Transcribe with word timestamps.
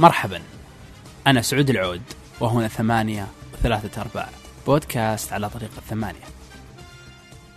مرحبا. 0.00 0.42
أنا 1.26 1.42
سعود 1.42 1.70
العود 1.70 2.02
وهنا 2.40 2.68
ثمانية 2.68 3.26
وثلاثة 3.54 4.00
أرباع. 4.00 4.28
بودكاست 4.66 5.32
على 5.32 5.50
طريق 5.50 5.70
الثمانية 5.78 6.24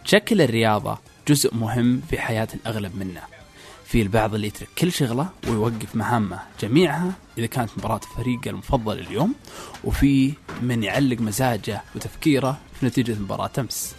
تشكل 0.06 0.42
الرياضة 0.42 0.98
جزء 1.28 1.56
مهم 1.56 2.02
في 2.10 2.20
حياة 2.20 2.48
الأغلب 2.54 2.96
منا. 2.96 3.22
في 3.86 4.02
البعض 4.02 4.36
اللي 4.36 4.48
يترك 4.48 4.68
كل 4.78 4.92
شغلة 4.92 5.30
ويوقف 5.48 5.96
مهامه 5.96 6.40
جميعها 6.62 7.12
إذا 7.38 7.46
كانت 7.46 7.70
مباراة 7.78 8.02
فريقه 8.18 8.50
المفضل 8.50 9.00
اليوم 9.00 9.36
وفي 9.84 10.34
من 10.62 10.84
يعلق 10.84 11.22
مزاجه 11.22 11.82
وتفكيره 11.96 12.58
في 12.80 12.86
نتيجة 12.86 13.14
مباراة 13.14 13.52
أمس. 13.60 13.96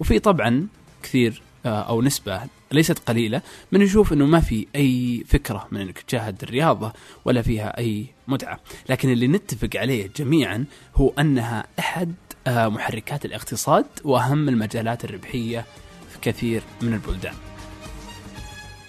وفي 0.00 0.18
طبعا 0.18 0.66
كثير 1.02 1.42
أو 1.66 2.02
نسبة 2.02 2.40
ليست 2.72 2.98
قليلة 2.98 3.42
من 3.72 3.82
يشوف 3.82 4.12
إنه 4.12 4.26
ما 4.26 4.40
في 4.40 4.66
أي 4.76 5.24
فكرة 5.28 5.68
من 5.70 5.80
إنك 5.80 5.98
تشاهد 5.98 6.42
الرياضة 6.42 6.92
ولا 7.24 7.42
فيها 7.42 7.78
أي 7.78 8.06
متعة، 8.28 8.60
لكن 8.88 9.12
اللي 9.12 9.26
نتفق 9.26 9.70
عليه 9.74 10.10
جميعا 10.16 10.64
هو 10.94 11.12
أنها 11.18 11.64
أحد 11.78 12.14
آه، 12.46 12.68
محركات 12.68 13.24
الاقتصاد 13.24 13.86
وأهم 14.04 14.48
المجالات 14.48 15.04
الربحية 15.04 15.64
في 16.10 16.18
كثير 16.22 16.62
من 16.82 16.94
البلدان. 16.94 17.34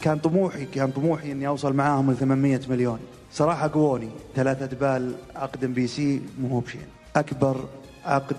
كان 0.01 0.19
طموحي 0.19 0.65
كان 0.65 0.91
طموحي 0.91 1.31
إني 1.31 1.47
أوصل 1.47 1.73
معاهم 1.73 2.11
ل 2.11 2.17
800 2.17 2.59
مليون. 2.69 2.99
صراحة 3.31 3.67
قووني. 3.67 4.09
ثلاثة 4.35 4.65
أدبال 4.65 5.15
عقد 5.35 5.63
MBC 5.63 6.21
مو 6.41 6.47
هو 6.47 6.59
بشيء. 6.59 6.81
أكبر 7.15 7.69
عقد 8.05 8.37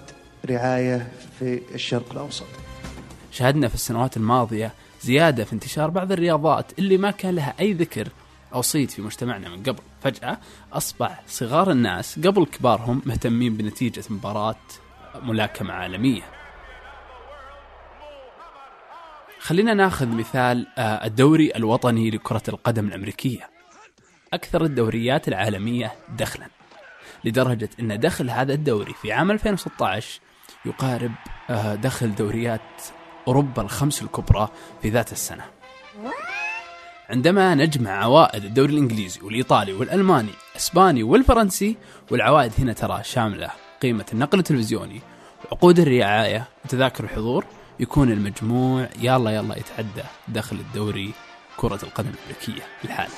رعاية 0.50 1.12
في 1.38 1.60
الشرق 1.74 2.12
الأوسط. 2.12 2.46
شاهدنا 3.30 3.68
في 3.68 3.74
السنوات 3.74 4.16
الماضية 4.16 4.72
زيادة 5.02 5.44
في 5.44 5.52
انتشار 5.52 5.90
بعض 5.90 6.12
الرياضات 6.12 6.78
اللي 6.78 6.96
ما 6.96 7.10
كان 7.10 7.34
لها 7.34 7.54
أي 7.60 7.72
ذكر 7.72 8.08
أو 8.54 8.62
صيت 8.62 8.90
في 8.90 9.02
مجتمعنا 9.02 9.48
من 9.48 9.62
قبل، 9.62 9.82
فجأة 10.02 10.38
أصبح 10.72 11.22
صغار 11.26 11.70
الناس 11.70 12.18
قبل 12.18 12.46
كبارهم 12.46 13.02
مهتمين 13.06 13.56
بنتيجة 13.56 14.04
مباراة 14.10 14.56
ملاكمة 15.22 15.72
عالمية. 15.72 16.22
خلينا 19.40 19.74
ناخذ 19.74 20.08
مثال 20.08 20.66
آه، 20.78 21.06
الدوري 21.06 21.52
الوطني 21.56 22.10
لكرة 22.10 22.42
القدم 22.48 22.88
الأمريكية 22.88 23.50
أكثر 24.32 24.64
الدوريات 24.64 25.28
العالمية 25.28 25.92
دخلا 26.18 26.46
لدرجة 27.24 27.68
أن 27.80 28.00
دخل 28.00 28.30
هذا 28.30 28.52
الدوري 28.52 28.94
في 28.94 29.12
عام 29.12 29.30
2016 29.30 30.20
يقارب 30.66 31.12
آه، 31.50 31.74
دخل 31.74 32.14
دوريات 32.14 32.60
أوروبا 33.30 33.62
الخمس 33.62 34.02
الكبرى 34.02 34.48
في 34.82 34.88
ذات 34.88 35.12
السنة. 35.12 35.44
عندما 37.10 37.54
نجمع 37.54 37.90
عوائد 37.90 38.44
الدوري 38.44 38.72
الإنجليزي 38.72 39.20
والإيطالي 39.20 39.72
والألماني 39.72 40.30
الإسباني 40.52 41.02
والفرنسي 41.02 41.76
والعوائد 42.10 42.52
هنا 42.58 42.72
ترى 42.72 43.00
شاملة. 43.04 43.50
قيمة 43.82 44.06
النقل 44.12 44.38
التلفزيوني 44.38 45.00
وعقود 45.44 45.78
الرعاية 45.78 46.44
وتذاكر 46.64 47.04
الحضور 47.04 47.44
يكون 47.80 48.12
المجموع 48.12 48.88
يلا 48.98 49.30
يلا 49.30 49.58
يتعدى 49.58 50.04
دخل 50.28 50.56
الدوري 50.56 51.12
كرة 51.56 51.80
القدم 51.82 52.10
الأمريكية 52.10 52.66
الحالي. 52.84 53.14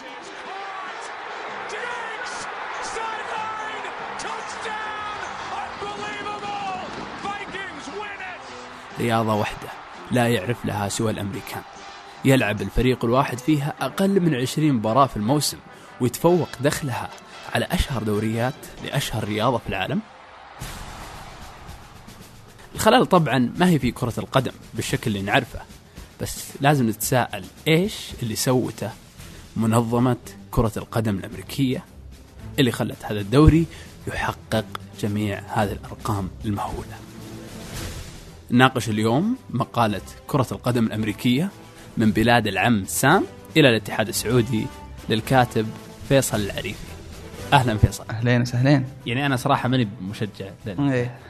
رياضة 8.98 9.34
واحدة. 9.34 9.71
لا 10.12 10.28
يعرف 10.28 10.64
لها 10.64 10.88
سوى 10.88 11.10
الأمريكان. 11.10 11.62
يلعب 12.24 12.62
الفريق 12.62 13.04
الواحد 13.04 13.38
فيها 13.38 13.74
أقل 13.80 14.20
من 14.20 14.34
20 14.34 14.72
مباراة 14.72 15.06
في 15.06 15.16
الموسم 15.16 15.58
ويتفوق 16.00 16.48
دخلها 16.60 17.10
على 17.54 17.64
أشهر 17.64 18.02
دوريات 18.02 18.54
لأشهر 18.84 19.24
رياضة 19.24 19.58
في 19.58 19.68
العالم. 19.68 20.00
الخلل 22.74 23.06
طبعا 23.06 23.52
ما 23.58 23.68
هي 23.68 23.78
في 23.78 23.90
كرة 23.90 24.14
القدم 24.18 24.52
بالشكل 24.74 25.10
اللي 25.10 25.22
نعرفه 25.22 25.60
بس 26.20 26.44
لازم 26.60 26.88
نتساءل 26.88 27.44
إيش 27.68 27.94
اللي 28.22 28.36
سوته 28.36 28.90
منظمة 29.56 30.16
كرة 30.50 30.72
القدم 30.76 31.16
الأمريكية 31.16 31.84
اللي 32.58 32.72
خلت 32.72 33.04
هذا 33.04 33.20
الدوري 33.20 33.66
يحقق 34.08 34.64
جميع 35.00 35.42
هذه 35.48 35.72
الأرقام 35.72 36.30
المهولة. 36.44 36.96
نناقش 38.52 38.88
اليوم 38.88 39.36
مقالة 39.50 40.00
كرة 40.26 40.46
القدم 40.52 40.86
الأمريكية 40.86 41.48
من 41.96 42.10
بلاد 42.10 42.46
العم 42.46 42.84
سام 42.84 43.24
إلى 43.56 43.68
الاتحاد 43.68 44.08
السعودي 44.08 44.66
للكاتب 45.08 45.66
فيصل 46.08 46.40
العريفي. 46.40 46.92
أهلا 47.52 47.76
فيصل. 47.76 48.04
أهلين 48.10 48.40
وسهلين. 48.40 48.84
يعني 49.06 49.26
أنا 49.26 49.36
صراحة 49.36 49.68
ماني 49.68 49.88
مشجع 50.02 50.46
إيه. 50.66 51.18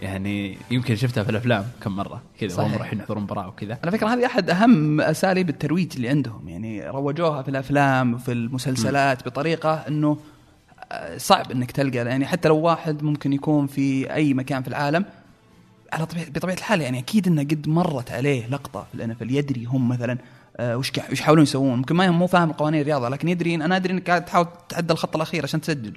يعني 0.00 0.58
يمكن 0.70 0.96
شفتها 0.96 1.24
في 1.24 1.30
الأفلام 1.30 1.64
كم 1.82 1.96
مرة. 1.96 2.22
كذا 2.40 2.62
وهم. 2.62 2.74
رايحين 2.74 2.98
يحضرون 2.98 3.22
مباراة 3.22 3.48
وكذا. 3.48 3.78
على 3.82 3.92
فكرة 3.92 4.08
هذه 4.08 4.26
أحد 4.26 4.50
أهم 4.50 5.00
أساليب 5.00 5.48
الترويج 5.48 5.92
اللي 5.96 6.08
عندهم. 6.08 6.48
يعني 6.48 6.86
روجوها 6.86 7.42
في 7.42 7.48
الأفلام 7.48 8.14
وفي 8.14 8.32
المسلسلات 8.32 9.28
بطريقة 9.28 9.74
إنه 9.88 10.16
صعب 11.16 11.50
إنك 11.50 11.70
تلقى 11.70 11.96
يعني 11.96 12.26
حتى 12.26 12.48
لو 12.48 12.56
واحد 12.56 13.02
ممكن 13.02 13.32
يكون 13.32 13.66
في 13.66 14.14
أي 14.14 14.34
مكان 14.34 14.62
في 14.62 14.68
العالم 14.68 15.04
على 15.92 16.06
طبيعه 16.06 16.30
بطبيعة 16.30 16.54
الحال 16.54 16.80
يعني 16.80 16.98
أكيد 16.98 17.26
إنه 17.26 17.42
قد 17.42 17.68
مرت 17.68 18.10
عليه 18.10 18.46
لقطة 18.46 18.86
في 18.92 18.94
الان 18.94 19.16
يدري 19.20 19.64
هم 19.64 19.88
مثلا 19.88 20.18
آه، 20.56 20.76
وش 20.76 20.92
وش 21.10 21.20
يحاولون 21.20 21.42
يسوون؟ 21.42 21.78
ممكن 21.78 21.96
ما 21.96 22.10
مو 22.10 22.26
فاهم 22.26 22.52
قوانين 22.52 22.80
الرياضة 22.80 23.08
لكن 23.08 23.28
يدري 23.28 23.54
أنا 23.54 23.76
أدري 23.76 23.92
إنك 23.92 24.10
قاعد 24.10 24.24
تحاول 24.24 24.46
تعدى 24.68 24.92
الخط 24.92 25.16
الأخير 25.16 25.42
عشان 25.42 25.60
تسجل. 25.60 25.92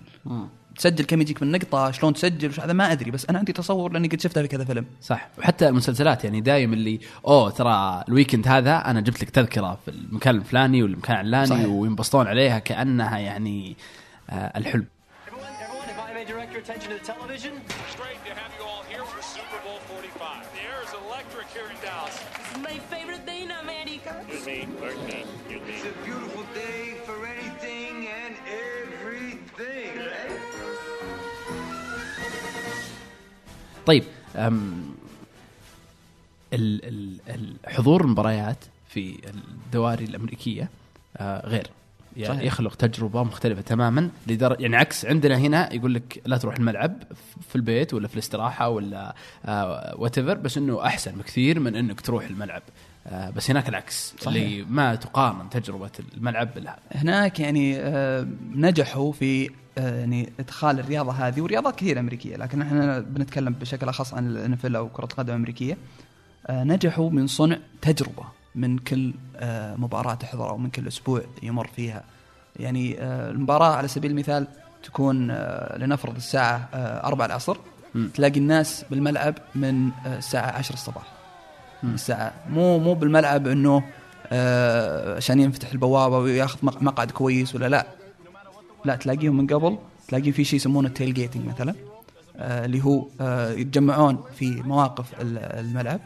تسجل 0.78 1.06
كم 1.06 1.22
يجيك 1.22 1.44
من 1.44 1.52
نقطة 1.52 1.92
شلون 1.92 2.14
تسجل 2.14 2.50
وش 2.50 2.60
هذا 2.60 2.74
ما 2.74 2.92
أدري 2.92 3.12
بس 3.12 3.26
أنا 3.26 3.38
عندي 3.38 3.54
تصور 3.54 3.92
لأني 3.92 4.08
قد 4.08 4.22
شفتها 4.22 4.42
في 4.44 4.48
كذا 4.48 4.66
فيلم. 4.66 4.86
صح. 5.02 5.30
وحتى 5.38 5.70
المسلسلات 5.70 6.24
يعني 6.24 6.42
دايم 6.42 6.74
اللي 6.74 7.00
أوه 7.28 7.50
ترى 7.50 8.04
الويكند 8.08 8.48
هذا 8.48 8.78
أنا 8.78 9.02
جبت 9.02 9.22
لك 9.22 9.30
تذكرة 9.30 9.78
في 9.86 9.92
المكان 9.92 10.36
الفلاني 10.36 10.84
والمكان 10.84 11.26
العلاني. 11.26 11.66
وينبسطون 11.66 12.28
عليها 12.28 12.60
كأنها 12.60 13.18
يعني 13.18 13.76
آه، 14.30 14.58
الحلم. 14.58 14.86
طيب 33.86 34.04
حضور 37.68 38.02
المباريات 38.02 38.58
في 38.90 39.20
الدواري 39.30 40.06
الأمريكية 40.06 40.70
آه، 41.18 41.48
غير. 41.48 41.70
يعني 42.18 42.34
صحيح. 42.34 42.44
يخلق 42.44 42.76
تجربة 42.76 43.24
مختلفة 43.24 43.62
تماما 43.62 44.10
لدر... 44.28 44.56
يعني 44.60 44.76
عكس 44.76 45.06
عندنا 45.06 45.38
هنا 45.38 45.74
يقول 45.74 45.94
لك 45.94 46.22
لا 46.26 46.38
تروح 46.38 46.56
الملعب 46.56 47.04
في 47.50 47.56
البيت 47.56 47.94
ولا 47.94 48.08
في 48.08 48.14
الاستراحة 48.14 48.70
ولا 48.70 49.16
وات 49.98 50.20
بس 50.20 50.58
إنه 50.58 50.86
أحسن 50.86 51.12
بكثير 51.12 51.60
من 51.60 51.76
إنك 51.76 52.02
تروح 52.02 52.26
الملعب 52.26 52.62
آه 53.08 53.30
بس 53.30 53.52
هناك 53.52 53.70
العكس 53.70 54.14
صحيح. 54.20 54.28
اللي 54.28 54.64
ما 54.64 54.96
تقارن 54.96 55.50
تجربة 55.50 55.92
الملعب 56.18 56.54
بالهذا 56.56 56.80
هناك 56.92 57.40
يعني 57.40 57.78
آه، 57.80 58.28
نجحوا 58.56 59.12
في 59.12 59.50
آه، 59.78 60.00
يعني 60.00 60.34
إدخال 60.40 60.80
الرياضة 60.80 61.12
هذه 61.12 61.42
ورياضات 61.42 61.76
كثيرة 61.76 62.00
أمريكية 62.00 62.38
لكن 62.38 62.62
إحنا 62.62 63.00
بنتكلم 63.00 63.54
بشكل 63.54 63.90
أخص 63.90 64.14
عن 64.14 64.28
الانفل 64.28 64.76
أو 64.76 64.90
كرة 64.90 65.04
القدم 65.06 65.30
الامريكيه 65.30 65.78
آه، 66.48 66.64
نجحوا 66.64 67.10
من 67.10 67.28
صنع 67.28 67.58
تجربة 67.82 68.24
من 68.56 68.78
كل 68.78 69.14
آه، 69.36 69.76
مباراة 69.76 70.14
تحضرها 70.14 70.50
أو 70.50 70.58
من 70.58 70.70
كل 70.70 70.88
أسبوع 70.88 71.22
يمر 71.44 71.68
فيها. 71.76 72.04
يعني 72.60 73.02
آه، 73.02 73.32
المباراة 73.32 73.76
على 73.76 73.88
سبيل 73.88 74.12
المثال 74.12 74.48
تكون 74.84 75.32
آه، 75.32 75.78
لنفرض 75.78 76.16
الساعة 76.16 76.70
4 76.74 77.26
العصر 77.26 77.58
تلاقي 78.14 78.40
الناس 78.40 78.86
بالملعب 78.92 79.36
من 79.56 79.90
الساعة 80.06 80.52
10 80.58 80.74
الصباح. 80.74 81.04
الساعة 81.84 82.34
مو 82.50 82.80
مو 82.80 82.94
بالملعب 82.94 83.48
إنه 83.48 83.84
عشان 85.18 85.40
ينفتح 85.40 85.72
البوابة 85.72 86.18
وياخذ 86.18 86.60
مق- 86.64 86.82
مقعد 86.82 87.12
كويس 87.12 87.56
ولا 87.56 87.70
لا. 87.70 87.88
لا 88.86 88.96
تلاقيهم 88.96 89.38
من 89.38 89.48
قبل. 89.48 89.78
تلاقي 90.08 90.32
في 90.32 90.44
شيء 90.44 90.56
يسمونه 90.60 90.88
التيل 90.88 91.14
جيتنج 91.14 91.46
مثلا 91.46 91.76
اللي 92.40 92.84
هو 92.84 93.06
يتجمعون 93.52 94.24
في 94.40 94.52
مواقف 94.62 95.22
ال- 95.22 95.38
الملعب. 95.38 96.00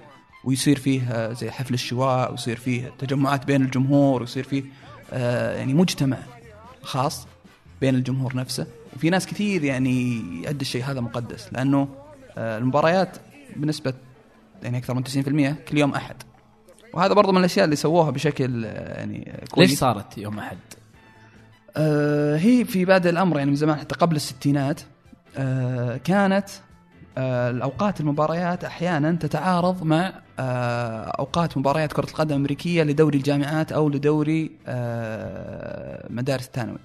ويصير 0.44 0.80
فيه 0.80 1.02
آه، 1.12 1.34
زي 1.34 1.52
حفل 1.52 1.74
الشواء 1.74 2.32
ويصير 2.32 2.58
فيه 2.58 2.92
تجمعات 3.00 3.46
بين 3.46 3.62
الجمهور 3.62 4.22
ويصير 4.22 4.44
فيه 4.44 4.64
آه، 5.14 5.58
يعني 5.58 5.74
مجتمع 5.74 6.18
خاص 6.82 7.28
بين 7.82 7.96
الجمهور 7.96 8.36
نفسه. 8.36 8.68
وفي 8.96 9.10
ناس 9.10 9.28
كثير 9.28 9.64
يعني 9.64 10.22
يعد 10.44 10.62
الشيء 10.62 10.84
هذا 10.84 11.02
مقدس 11.02 11.54
لأنه 11.54 11.88
آه، 12.38 12.58
المباريات 12.58 13.18
بنسبة 13.56 13.94
يعني 14.64 14.78
أكثر 14.78 14.94
من 14.94 15.04
90% 15.04 15.56
كل 15.70 15.78
يوم 15.78 15.94
أحد. 15.94 16.16
وهذا 16.94 17.14
برضو 17.14 17.32
من 17.32 17.38
الأشياء 17.38 17.66
اللي 17.66 17.76
سووها 17.76 18.10
بشكل 18.10 18.64
يعني 18.64 19.34
كويس. 19.52 19.70
ليش 19.70 19.80
صارت 19.80 20.18
يوم 20.18 20.40
أحد؟ 20.40 20.58
آه 21.78 22.38
هي 22.38 22.66
في 22.66 22.86
بادئ 22.86 23.10
الأمر 23.10 23.38
يعني 23.38 23.50
من 23.50 23.56
زمان 23.56 23.78
حتى 23.80 23.96
قبل 23.96 24.16
الستينات 24.16 24.82
آه 25.38 25.98
كانت 25.98 26.50
آه 27.20 27.50
الأوقات 27.50 28.02
المباريات 28.02 28.64
أحيانا 28.64 29.12
تتعارض 29.12 29.84
مع 29.84 30.14
آه 30.40 31.04
أوقات 31.04 31.58
مباريات 31.58 31.94
كرة 31.94 32.06
القدم 32.06 32.36
الامريكيه 32.36 32.84
لدوري 32.84 33.18
الجامعات 33.18 33.72
أو 33.72 33.90
لدوري 33.90 34.52
آه 34.68 36.08
مدارس 36.10 36.46
الثانوي 36.46 36.80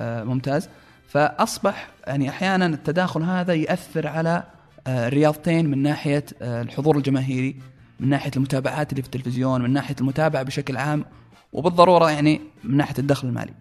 ممتاز. 0.00 0.68
فأصبح 1.08 1.88
يعني 2.06 2.28
أحيانا 2.28 2.66
التداخل 2.66 3.22
هذا 3.22 3.54
يأثر 3.54 4.06
على 4.06 4.42
الرياضتين 4.88 5.70
من 5.70 5.82
ناحية 5.82 6.24
الحضور 6.42 6.96
الجماهيري 6.96 7.56
من 8.00 8.08
ناحية 8.08 8.30
المتابعات 8.36 8.90
اللي 8.90 9.02
في 9.02 9.08
التلفزيون 9.08 9.62
من 9.62 9.72
ناحية 9.72 9.96
المتابعة 10.00 10.42
بشكل 10.42 10.76
عام 10.76 11.04
وبالضرورة 11.52 12.10
يعني 12.10 12.40
من 12.64 12.76
ناحية 12.76 12.94
الدخل 12.98 13.28
المالي. 13.28 13.52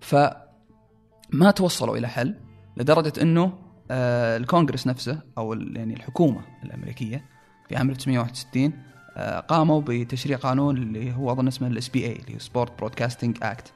فما 0.00 1.50
توصلوا 1.56 1.96
إلى 1.96 2.08
حل 2.08 2.34
لدرجة 2.76 3.12
إنه 3.22 3.52
الكونغرس 3.90 4.86
نفسه 4.86 5.20
أو 5.38 5.52
يعني 5.52 5.94
الحكومة 5.94 6.40
الأمريكية 6.62 7.24
في 7.68 7.76
عام 7.76 7.90
1961 7.90 8.72
آه 9.16 9.40
قاموا 9.40 9.82
بتشريع 9.86 10.36
قانون 10.38 10.76
اللي 10.76 11.12
هو 11.12 11.32
أظن 11.32 11.46
اسمه 11.48 11.68
ال 11.68 11.88
SBA 11.88 12.12
اللي 12.12 12.34
هو 12.34 12.38
Sports 12.38 12.78
Broadcasting 12.78 13.38
Act 13.42 13.72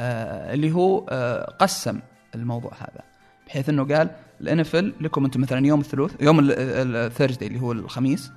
اللي 0.00 0.72
هو 0.72 1.06
آه 1.08 1.44
قسم 1.44 2.00
الموضوع 2.34 2.72
هذا. 2.74 3.00
بحيث 3.46 3.68
إنه 3.68 3.84
قال 3.84 4.10
ال 4.40 4.60
NFL 4.60 4.76
لكم 4.76 5.24
أنتم 5.24 5.40
مثلا 5.40 5.66
يوم 5.66 5.80
الثلاث 5.80 6.22
يوم 6.22 6.38
ال 6.50 6.61
Thursday 6.61 7.48
اللي 7.48 7.60
هو 7.60 7.72
الخميس 7.72 8.32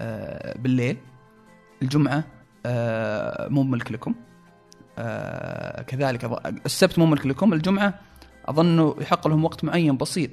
آه 0.00 0.58
بالليل 0.58 0.96
الجمعة 1.82 2.24
آه 2.66 3.48
مو 3.48 3.62
ملك 3.62 3.92
لكم. 3.92 4.14
آه 4.98 5.82
كذلك 5.82 6.24
السبت 6.66 6.98
مو 6.98 7.06
ملك 7.06 7.26
لكم 7.26 7.52
الجمعة 7.52 7.94
أظن 8.50 8.94
يحق 9.00 9.28
لهم 9.28 9.44
وقت 9.44 9.64
معين 9.64 9.96
بسيط 9.96 10.30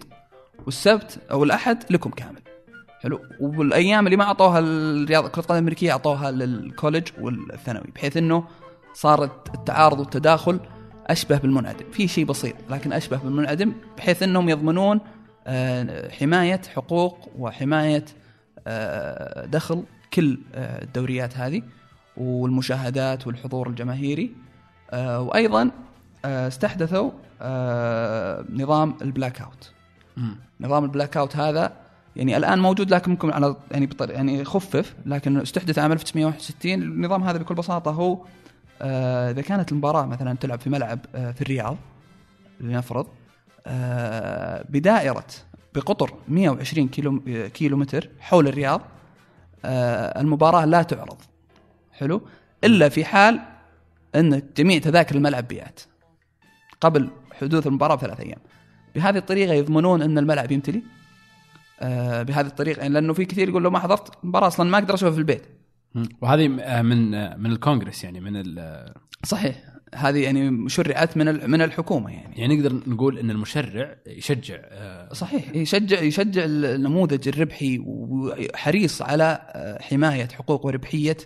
والسبت 0.65 1.19
أو 1.31 1.43
الأحد 1.43 1.83
لكم 1.89 2.09
كامل. 2.09 2.41
حلو. 3.01 3.21
والأيام 3.39 4.05
اللي 4.05 4.17
ما 4.17 4.23
أعطوها 4.23 4.59
الرياضه 4.59 5.27
كرة 5.27 5.41
القدم 5.41 5.55
الأمريكية 5.55 5.91
أعطوها 5.91 6.31
لل 6.31 6.48
college 6.48 7.07
والثانوي 7.21 7.91
بحيث 7.95 8.17
إنه 8.17 8.43
صارت 8.93 9.55
التعارض 9.55 9.99
والتداخل 9.99 10.59
أشبه 11.07 11.37
بالمنعدم. 11.37 11.85
في 11.91 12.07
شيء 12.07 12.25
بسيط 12.25 12.55
لكن 12.69 12.93
أشبه 12.93 13.17
بالمنعدم 13.17 13.73
بحيث 13.97 14.23
إنهم 14.23 14.49
يضمنون 14.49 14.99
آه، 15.47 16.11
حماية 16.11 16.61
حقوق 16.75 17.29
وحماية 17.37 18.05
آه، 18.67 19.45
دخل 19.45 19.83
كل 20.13 20.39
آه، 20.55 20.83
الدوريات 20.83 21.37
هذه 21.37 21.61
والمشاهدات 22.17 23.27
والحضور 23.27 23.69
الجماهيري. 23.69 24.31
وأيضا 24.93 25.71
استحدثوا 26.25 27.11
نظام 28.51 28.97
ال 29.01 29.41
blackout. 29.41 29.71
نظام 30.59 30.83
ال 30.83 31.17
blackout 31.17 31.35
هذا 31.35 31.73
يعني 32.15 32.37
الآن 32.37 32.59
موجود 32.59 32.93
لكن 32.93 33.11
ممكن 33.11 33.31
على 33.31 33.55
يعني 33.71 33.85
بطر 33.85 34.11
يعني 34.11 34.43
خفف 34.43 34.95
لكن 35.05 35.37
استحدث 35.41 35.79
عام 35.79 35.91
1961 35.91 36.73
النظام 36.73 37.23
هذا 37.23 37.37
بكل 37.37 37.55
بساطة 37.55 37.91
هو 37.91 38.25
آه، 38.81 39.31
إذا 39.31 39.41
كانت 39.41 39.71
المباراة 39.71 40.05
مثلا 40.05 40.37
تلعب 40.37 40.59
في 40.59 40.69
ملعب 40.69 40.99
آه، 41.15 41.31
في 41.31 41.41
الرياض 41.41 41.77
لنفرض 42.59 43.07
آه، 43.67 44.65
بدائرة 44.69 45.25
بقطر 45.75 46.13
120 46.27 46.87
كيلو 46.87 47.19
كيلو 47.53 47.77
متر 47.77 48.09
حول 48.19 48.47
الرياض 48.47 48.81
آه، 49.65 50.21
المباراة 50.21 50.65
لا 50.65 50.81
تعرض. 50.81 51.17
حلو؟ 51.91 52.21
إلا 52.63 52.89
في 52.89 53.05
حال 53.05 53.39
إن 54.15 54.41
جميع 54.57 54.79
تذاكر 54.79 55.15
الملعب 55.15 55.47
بيعت. 55.47 55.79
قبل 56.81 57.09
حدوث 57.41 57.67
المباراة 57.67 57.95
بثلاث 57.95 58.19
أيام. 58.19 58.39
بهذه 58.95 59.17
الطريقة 59.17 59.53
يضمنون 59.53 60.01
إن 60.01 60.17
الملعب 60.17 60.51
يمتلي. 60.51 60.81
آه 61.81 62.23
بهذه 62.23 62.45
الطريقة 62.47 62.79
يعني 62.81 62.93
لأنه 62.93 63.13
في 63.13 63.25
كثير 63.25 63.49
يقول 63.49 63.63
لو 63.63 63.69
ما 63.69 63.79
حضرت 63.79 64.23
المباراة 64.23 64.47
أصلا 64.47 64.69
ما 64.69 64.77
أقدر 64.77 64.93
أشوفها 64.93 65.11
في 65.13 65.17
البيت. 65.19 65.43
وهذه 66.21 66.57
آه، 66.61 66.81
من 66.81 67.13
آه، 67.13 67.35
من 67.35 67.51
الكونغرس 67.51 68.03
يعني 68.03 68.19
من 68.19 68.31
ال- 68.35 68.93
صحيح. 69.25 69.63
هذه 69.95 70.23
يعني 70.23 70.69
شرعت 70.69 71.17
من 71.17 71.49
من 71.49 71.61
الحكومة 71.61 72.11
يعني. 72.11 72.35
يعني 72.39 72.57
نقدر 72.57 72.81
نقول 72.87 73.19
إن 73.19 73.31
المشرع 73.31 73.95
يشجع 74.07 74.55
آه، 74.63 75.13
صحيح. 75.13 75.55
يشجع 75.55 76.01
يشجع 76.01 76.41
النموذج 76.45 77.27
الربحي 77.27 77.79
وحريص 77.85 79.01
على 79.01 79.39
حماية 79.81 80.27
حقوق 80.27 80.65
وربحية 80.65 81.17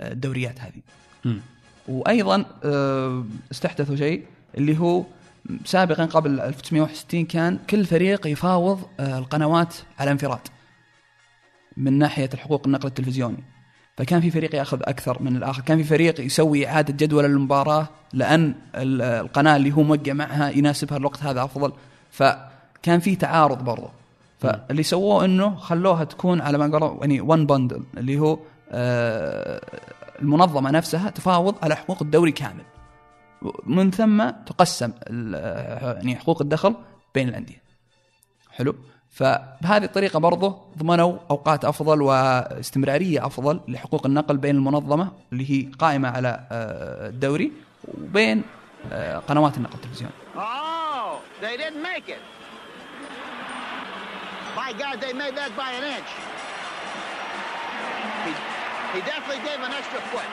الدوريات 0.00 0.60
هذه. 0.60 0.82
مم. 1.24 1.40
وأيضا 1.88 2.44
استحدثوا 3.52 3.96
شيء 3.96 4.24
اللي 4.58 4.78
هو 4.78 5.04
سابقا 5.64 6.04
قبل 6.04 6.40
1961 6.40 7.24
كان 7.26 7.58
كل 7.70 7.84
فريق 7.84 8.26
يفاوض 8.26 8.80
آه، 9.00 9.18
القنوات 9.18 9.74
على 9.98 10.10
انفراد 10.10 10.38
من 11.76 11.98
ناحية 11.98 12.30
الحقوق 12.34 12.62
النقل 12.66 12.86
التلفزيوني. 12.88 13.44
فكان 13.96 14.20
في 14.20 14.30
فريق 14.30 14.54
يأخذ 14.54 14.78
أكثر 14.82 15.22
من 15.22 15.36
الآخر. 15.36 15.62
كان 15.62 15.78
في 15.78 15.84
فريق 15.84 16.20
يسوي 16.20 16.66
إعادة 16.68 16.94
جدول 17.06 17.24
المباراة 17.24 17.88
لأن 18.12 18.54
ال- 18.74 19.02
القناة 19.02 19.56
اللي 19.56 19.72
هو 19.72 19.82
موقع 19.82 20.12
معها 20.12 20.50
يناسبها 20.50 20.98
الوقت 20.98 21.22
هذا 21.22 21.44
أفضل. 21.44 21.72
فكان 22.10 23.00
في 23.00 23.16
تعارض 23.16 23.64
برضه 23.64 23.90
فاللي 24.38 24.82
سووه 24.82 25.24
إنه 25.24 25.56
خلوها 25.56 26.04
تكون 26.04 26.40
على 26.40 26.58
ما 26.58 26.66
قالوا 26.72 27.00
يعني 27.00 27.20
ون 27.20 27.46
بندل 27.46 27.82
اللي 27.96 28.18
هو 28.18 28.38
آه، 28.70 29.60
المنظمة 30.22 30.70
نفسها 30.70 31.10
تفاوض 31.10 31.54
على 31.62 31.76
حقوق 31.76 32.02
الدوري 32.02 32.32
كامل. 32.32 32.62
من 33.66 33.90
ثم 33.90 34.30
تقسم 34.30 34.92
يعني 35.10 36.16
حقوق 36.16 36.42
الدخل 36.42 36.74
بين 37.14 37.28
الأندية 37.28 37.62
حلو 38.50 38.74
فبهذه 39.10 39.84
الطريقة 39.84 40.18
برضه 40.18 40.58
ضمنوا 40.78 41.18
أوقات 41.30 41.64
أفضل 41.64 42.02
واستمرارية 42.02 43.26
أفضل 43.26 43.60
لحقوق 43.68 44.06
النقل 44.06 44.36
بين 44.36 44.56
المنظمة 44.56 45.12
اللي 45.32 45.50
هي 45.50 45.72
قائمة 45.72 46.08
على 46.08 46.46
آه، 46.52 47.08
الدوري 47.08 47.52
وبين 47.88 48.42
آه، 48.92 49.18
قنوات 49.18 49.56
النقل 49.56 49.74
التلفزيوني 49.74 50.12
Oh, 50.36 51.20
they 51.40 51.56
didn't 51.56 51.82
make 51.82 52.08
it. 52.08 52.22
My 54.56 54.72
God, 54.82 55.00
they 55.00 55.12
made 55.12 55.34
that 55.40 55.52
by 55.56 55.70
an 55.78 55.84
inch. 55.96 56.10
He, 58.26 58.32
he 58.94 59.00
definitely 59.12 59.42
gave 59.48 59.60
an 59.68 59.72
extra 59.80 60.00
foot. 60.12 60.28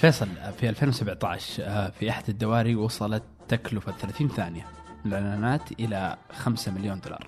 فيصل 0.00 0.28
آه، 0.38 0.50
في 0.50 0.68
2017 0.68 1.62
آه، 1.62 1.90
في 1.90 2.10
أحد 2.10 2.28
الدواري 2.28 2.74
وصلت 2.74 3.22
تكلفة 3.48 3.92
30 3.92 4.28
ثانية 4.28 4.66
من 5.04 5.12
الاعلانات 5.12 5.72
إلى 5.72 6.16
5 6.32 6.72
مليون 6.72 7.00
دولار. 7.00 7.26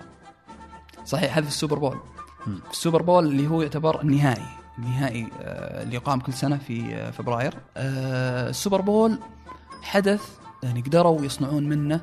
صحيح 1.05 1.37
هذا 1.37 1.45
في 1.45 1.51
ال 1.51 1.56
Super 1.56 1.79
Bowl. 1.79 1.99
في 2.43 2.71
ال 2.71 2.76
Super 2.76 3.01
Bowl 3.01 3.25
اللي 3.25 3.47
هو 3.47 3.61
يعتبر 3.61 4.01
النهائي 4.01 4.45
النهائي 4.77 5.27
اللي 5.41 5.95
يقام 5.95 6.19
كل 6.19 6.33
سنة 6.33 6.57
في 6.57 6.95
آه، 6.95 7.11
فبراير. 7.11 7.53
ال 7.77 7.94
Super 7.94 8.81
Bowl 8.81 9.19
حدث 9.81 10.37
يعني 10.63 10.81
قدروا 10.81 11.25
يصنعون 11.25 11.69
منه 11.69 12.01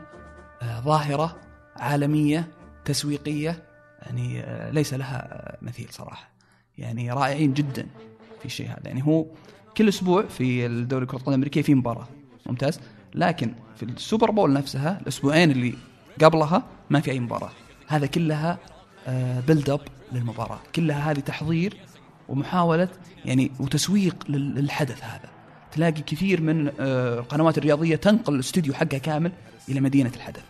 ظاهرة 0.65 1.37
عالمية 1.77 2.49
تسويقية 2.85 3.63
يعني 4.03 4.45
ليس 4.73 4.95
لها 4.95 5.57
مثيل 5.63 5.89
صراحة. 5.91 6.29
يعني 6.79 7.13
رائعين 7.13 7.55
جدا 7.55 7.87
في 8.39 8.45
الشيء 8.47 8.69
هذا. 8.69 8.81
يعني 8.85 9.05
هو 9.07 9.27
كل 9.79 9.89
أسبوع 9.89 10.23
في 10.27 10.67
الدوري 10.67 11.07
كره 11.07 11.17
القدم 11.17 11.29
الأمريكية 11.29 11.63
في 11.63 11.75
مباراة. 11.75 12.09
ممتاز. 12.47 12.81
لكن 13.15 13.53
في 13.77 13.83
ال 13.83 13.91
Super 13.91 14.31
Bowl 14.31 14.53
نفسها 14.53 15.01
الأسبوعين 15.03 15.51
اللي 15.51 15.75
قبلها 16.23 16.63
ما 16.91 17.01
في 17.01 17.11
أي 17.11 17.21
مباراة. 17.21 17.51
هذا 17.87 18.07
كلها 18.07 18.59
build 19.47 19.71
up 19.71 19.81
للمباراة. 20.13 20.59
كلها 20.75 21.11
هذه 21.11 21.19
تحضير 21.21 21.77
ومحاولة 22.29 22.89
يعني 23.25 23.51
وتسويق 23.61 24.17
لل- 24.29 24.55
للحدث 24.55 25.05
هذا. 25.05 25.29
تلاقي 25.73 26.03
كثير 26.03 26.41
من 26.41 26.69
آه، 26.81 27.19
القنوات 27.19 27.59
الرياضية 27.59 27.97
تنقل 27.97 28.35
الاستوديو 28.35 28.75
حقها 28.75 28.99
كامل 28.99 29.33
إلى 29.69 29.81
مدينة 29.81 30.13
الحدث. 30.17 30.43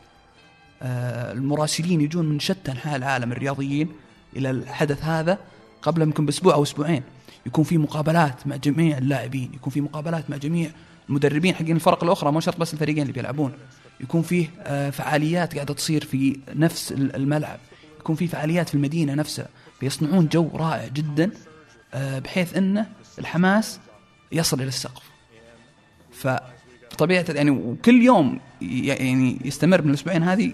آه، 0.83 1.33
المراسلين 1.33 2.01
يجون 2.01 2.27
من 2.27 2.41
شتى 2.41 2.73
أنحاء 2.73 2.97
العالم 2.97 3.33
الرياضيين 3.33 3.89
إلى 4.37 4.51
الحدث 4.51 5.05
هذا. 5.05 5.39
قبل 5.83 6.03
يمكن 6.03 6.27
بأسبوع 6.27 6.55
أو 6.55 6.63
أسبوعين. 6.63 7.03
يكون 7.47 7.65
في 7.65 7.79
مقابلات 7.79 8.47
مع 8.47 8.57
جميع 8.57 8.99
اللاعبين 8.99 9.51
يكون 9.55 9.73
في 9.73 9.81
مقابلات 9.81 10.31
مع 10.31 10.37
جميع 10.37 10.71
المدربين 11.09 11.55
حقين 11.55 11.77
الفرق 11.77 12.05
الأخرى 12.05 12.33
مو 12.33 12.41
شرط 12.41 12.57
بس 12.61 12.73
الفريقين 12.75 13.03
اللي 13.03 13.13
بيلعبون. 13.13 13.53
يكون 14.01 14.23
فيه 14.23 14.47
آه، 14.61 14.91
فعاليات 14.91 15.55
قاعدة 15.55 15.75
تصير 15.75 16.05
في 16.05 16.41
نفس 16.55 16.93
ال- 16.93 17.17
الملعب. 17.17 17.59
يكون 18.01 18.17
في 18.17 18.27
فعاليات 18.27 18.69
في 18.69 18.75
المدينة 18.75 19.15
نفسها 19.15 19.49
بيصنعون 19.81 20.27
جو 20.29 20.49
رائع 20.55 20.89
جدا 20.89 21.31
آه، 21.95 22.19
بحيث 22.19 22.57
انه 22.57 22.87
الحماس 23.19 23.81
يصل 24.33 24.57
إلى 24.61 24.69
السقف. 24.69 25.03
فطبيعة 26.13 27.25
يعني 27.29 27.51
وكل 27.51 28.03
يوم 28.03 28.41
يعني 28.61 29.39
يستمر 29.45 29.83
من 29.83 29.89
الأسبوعين 29.91 30.23
هذه 30.23 30.53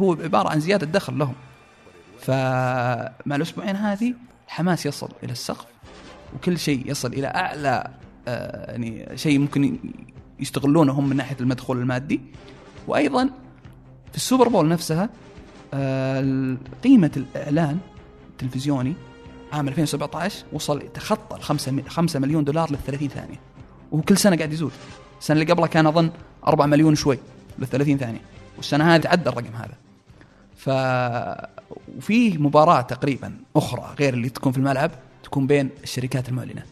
هو 0.00 0.12
عبارة 0.12 0.48
عن 0.48 0.60
زيادة 0.60 0.86
دخل 0.86 1.18
لهم. 1.18 1.34
فمع 2.20 3.36
الأسبوعين 3.36 3.76
هذه 3.76 4.14
الحماس 4.54 4.86
يصل 4.86 5.08
إلى 5.22 5.32
السقف 5.32 5.66
وكل 6.34 6.58
شيء 6.58 6.90
يصل 6.90 7.12
إلى 7.12 7.26
أعلى 7.26 7.90
آه، 8.28 8.70
يعني 8.70 9.16
شيء 9.16 9.38
ممكن 9.38 9.78
يستغلونه 10.40 10.92
هم 10.92 11.08
من 11.08 11.16
ناحية 11.16 11.36
المدخول 11.40 11.78
المادي. 11.78 12.20
وأيضا 12.88 13.30
في 14.10 14.16
السوبر 14.16 14.48
بول 14.48 14.68
نفسها 14.68 15.10
آه، 15.74 16.56
قيمة 16.84 17.10
الإعلان 17.16 17.78
التلفزيوني 18.30 18.94
عام 19.52 19.68
2017 19.68 20.44
وصل 20.52 20.82
تخطى 20.94 21.36
ال 21.36 21.42
5 21.90 22.20
مليون 22.20 22.44
دولار 22.44 22.70
لل 22.70 22.78
30 22.86 23.08
ثانية. 23.08 23.40
وهو 23.92 24.02
كل 24.02 24.16
سنة 24.16 24.36
قاعد 24.36 24.52
يزود. 24.52 24.72
السنة 25.20 25.40
اللي 25.40 25.52
قبلها 25.52 25.66
كان 25.66 25.86
أظن 25.86 26.10
4 26.46 26.66
مليون 26.66 26.94
شوي 26.94 27.18
لل 27.58 27.66
30 27.66 27.98
ثانية. 27.98 28.20
والسنة 28.56 28.94
هذه 28.94 29.00
تعدى 29.00 29.28
الرقم 29.28 29.54
هذا. 29.54 29.74
ف 30.64 30.70
وفي 31.96 32.38
مباراة 32.38 32.80
تقريبا 32.80 33.32
أخرى 33.56 33.94
غير 33.98 34.14
اللي 34.14 34.28
تكون 34.28 34.52
في 34.52 34.58
الملعب 34.58 34.90
تكون 35.24 35.46
بين 35.46 35.70
الشركات 35.82 36.28
المعلنة 36.28 36.62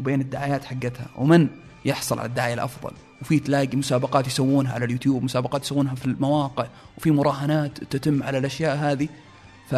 وبين 0.00 0.20
الدعايات 0.20 0.64
حقتها 0.64 1.06
ومن 1.16 1.48
يحصل 1.84 2.18
على 2.18 2.28
الدعاية 2.28 2.54
الأفضل. 2.54 2.90
وفي 3.22 3.38
تلاقي 3.38 3.76
مسابقات 3.76 4.26
يسوونها 4.26 4.72
على 4.72 4.84
اليوتيوب 4.84 5.22
مسابقات 5.22 5.64
يسوونها 5.64 5.94
في 5.94 6.06
المواقع 6.06 6.66
وفي 6.98 7.10
مراهنات 7.10 7.84
تتم 7.84 8.22
على 8.22 8.38
الأشياء 8.38 8.76
هذه. 8.76 9.08
ف 9.70 9.74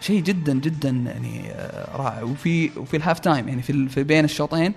شيء 0.00 0.22
جدا 0.22 0.52
جدا 0.52 0.88
يعني 0.90 1.50
آه، 1.52 1.96
رائع. 1.96 2.22
وفي 2.22 2.70
وفي 2.76 2.96
ال 2.96 3.18
halftime 3.18 3.48
يعني 3.48 3.62
في 3.62 3.88
في 3.88 4.02
بين 4.02 4.24
الشوطين 4.24 4.74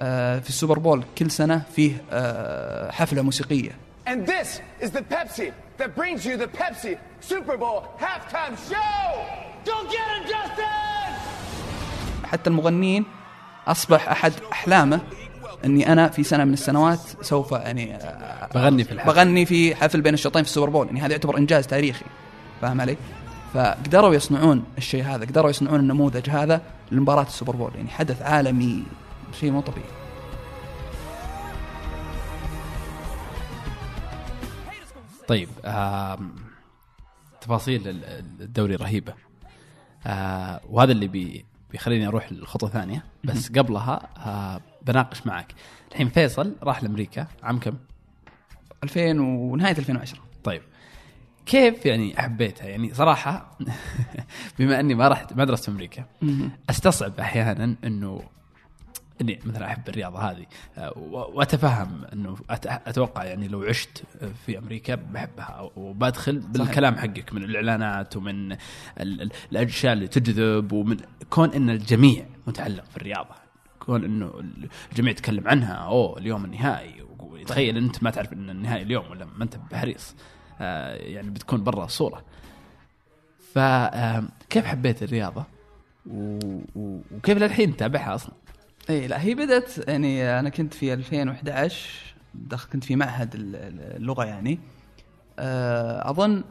آه، 0.00 0.38
في 0.38 0.48
ال 0.48 0.53
Super 0.53 0.78
Bowl 0.78 1.04
كل 1.18 1.30
سنة 1.30 1.62
فيه 1.76 2.02
آه، 2.10 2.90
حفلة 2.90 3.22
موسيقية. 3.22 3.83
And 4.06 4.26
this 4.26 4.60
is 4.84 4.90
the 4.90 5.02
Pepsi 5.14 5.52
that 5.78 5.90
brings 5.96 6.26
you 6.26 6.36
the 6.36 6.46
Pepsi 6.46 6.98
Super 7.20 7.56
Bowl 7.56 7.78
halftime 7.98 8.54
show. 8.70 9.00
Go 9.64 9.76
get 9.94 10.06
him, 10.14 10.22
Justin! 10.28 11.14
حتى 12.24 12.50
المغنيين 12.50 13.04
أصبح 13.66 14.08
أحد 14.08 14.32
أحلامه 14.52 15.00
إني 15.64 15.92
أنا 15.92 16.08
في 16.08 16.22
سنة 16.24 16.44
من 16.44 16.52
السنوات 16.52 16.98
سوف 17.20 17.52
يعني 17.52 17.98
بغني 18.54 18.84
في 18.84 18.92
الحفل. 18.92 19.12
بغني 19.12 19.46
في 19.46 19.74
حفل 19.74 20.00
بين 20.00 20.14
الشوطين 20.14 20.42
في 20.42 20.48
ال 20.48 20.52
Super 20.52 20.70
Bowl 20.70 20.86
يعني 20.86 21.00
هذا 21.00 21.12
يعتبر 21.12 21.38
إنجاز 21.38 21.66
تاريخي 21.66 22.04
فاهم 22.62 22.80
علي؟ 22.80 22.96
فقدروا 23.54 24.14
يصنعون 24.14 24.64
الشيء 24.78 25.04
هذا 25.04 25.24
قدروا 25.24 25.50
يصنعون 25.50 25.80
النموذج 25.80 26.30
هذا 26.30 26.62
لمباراة 26.90 27.22
السوبر 27.26 27.56
بول 27.56 27.70
يعني 27.74 27.88
حدث 27.88 28.22
عالمي 28.22 28.82
شيء 29.40 29.50
مو 29.50 29.60
طبيعي 29.60 30.03
طيب 35.28 35.48
تفاصيل 37.40 37.88
ال- 37.88 38.04
ال- 38.04 38.42
الدوري 38.42 38.76
رهيبة. 38.76 39.14
آه 40.06 40.60
وهذا 40.70 40.92
اللي 40.92 41.08
بي 41.08 41.44
بيخليني 41.72 42.06
أروح 42.06 42.32
للخطوه 42.32 42.68
الثانية 42.68 43.04
بس 43.24 43.48
قبلها 43.52 44.08
آه 44.16 44.60
بناقش 44.82 45.26
معك. 45.26 45.54
الحين 45.92 46.08
فيصل 46.08 46.56
راح 46.62 46.82
لأمريكا. 46.82 47.26
عام 47.42 47.58
كم؟ 47.58 47.74
2000 48.84 49.20
ونهايه 49.20 49.76
2010 49.78 50.18
طيب. 50.44 50.62
كيف 51.46 51.86
يعني 51.86 52.14
حبيتها 52.18 52.66
يعني 52.66 52.94
صراحة 52.94 53.58
بما 54.58 54.80
أني 54.80 54.94
ما 54.94 55.08
رحت 55.08 55.32
ما 55.32 55.44
درست 55.44 55.64
في 55.64 55.70
أمريكا 55.70 56.04
أستصعب 56.70 57.20
أحيانا 57.20 57.76
إنه 57.84 58.22
إني 59.20 59.38
مثلا 59.44 59.66
أحب 59.66 59.88
الرياضة 59.88 60.18
هذه. 60.18 60.46
آه، 60.78 60.92
وأتفهم 61.08 62.04
إنه 62.12 62.36
أتوقع 62.64 63.24
يعني 63.24 63.48
لو 63.48 63.62
عشت 63.62 64.02
في 64.46 64.58
أمريكا 64.58 64.94
بحبها 64.94 65.70
وبدخل 65.76 66.38
بالكلام 66.38 66.96
حقك 66.96 67.32
من 67.32 67.42
الإعلانات 67.44 68.16
ومن 68.16 68.52
ال- 68.52 68.58
ال- 69.00 69.30
الاشياء 69.52 69.92
اللي 69.92 70.08
تجذب 70.08 70.72
ومن 70.72 70.96
كون 71.30 71.50
إن 71.52 71.70
الجميع 71.70 72.26
متعلق 72.46 72.84
في 72.84 72.96
الرياضة. 72.96 73.34
كون 73.78 74.04
إنه 74.04 74.42
الجميع 74.92 75.10
يتكلم 75.10 75.48
عنها 75.48 75.74
أوه 75.74 76.18
اليوم 76.18 76.44
النهائي. 76.44 77.04
تخيل 77.46 77.76
أنت 77.76 78.02
ما 78.02 78.10
تعرف 78.10 78.32
إن 78.32 78.50
النهائي 78.50 78.82
اليوم 78.82 79.10
ولا 79.10 79.24
ما 79.24 79.44
أنت 79.44 79.56
بحريص. 79.70 80.14
آه، 80.60 80.94
يعني 80.94 81.30
بتكون 81.30 81.64
برا 81.64 81.84
الصورة 81.84 82.24
فكيف 83.52 84.64
حبيت 84.66 85.02
الرياضة؟ 85.02 85.44
وكيف 86.76 87.38
للحين 87.38 87.76
تتابعها 87.76 88.14
أصلا؟ 88.14 88.34
اي 88.90 89.06
لا 89.06 89.22
هي 89.22 89.34
بدأت 89.34 89.88
يعني 89.88 90.38
أنا 90.38 90.48
كنت 90.48 90.74
في 90.74 90.92
2011 90.94 91.90
دخل 92.34 92.70
كنت 92.72 92.84
في 92.84 92.96
معهد 92.96 93.34
ال- 93.34 93.56
ال- 93.56 93.96
اللغة 93.96 94.24
يعني. 94.24 94.58
آه، 95.38 96.10
أظن 96.10 96.44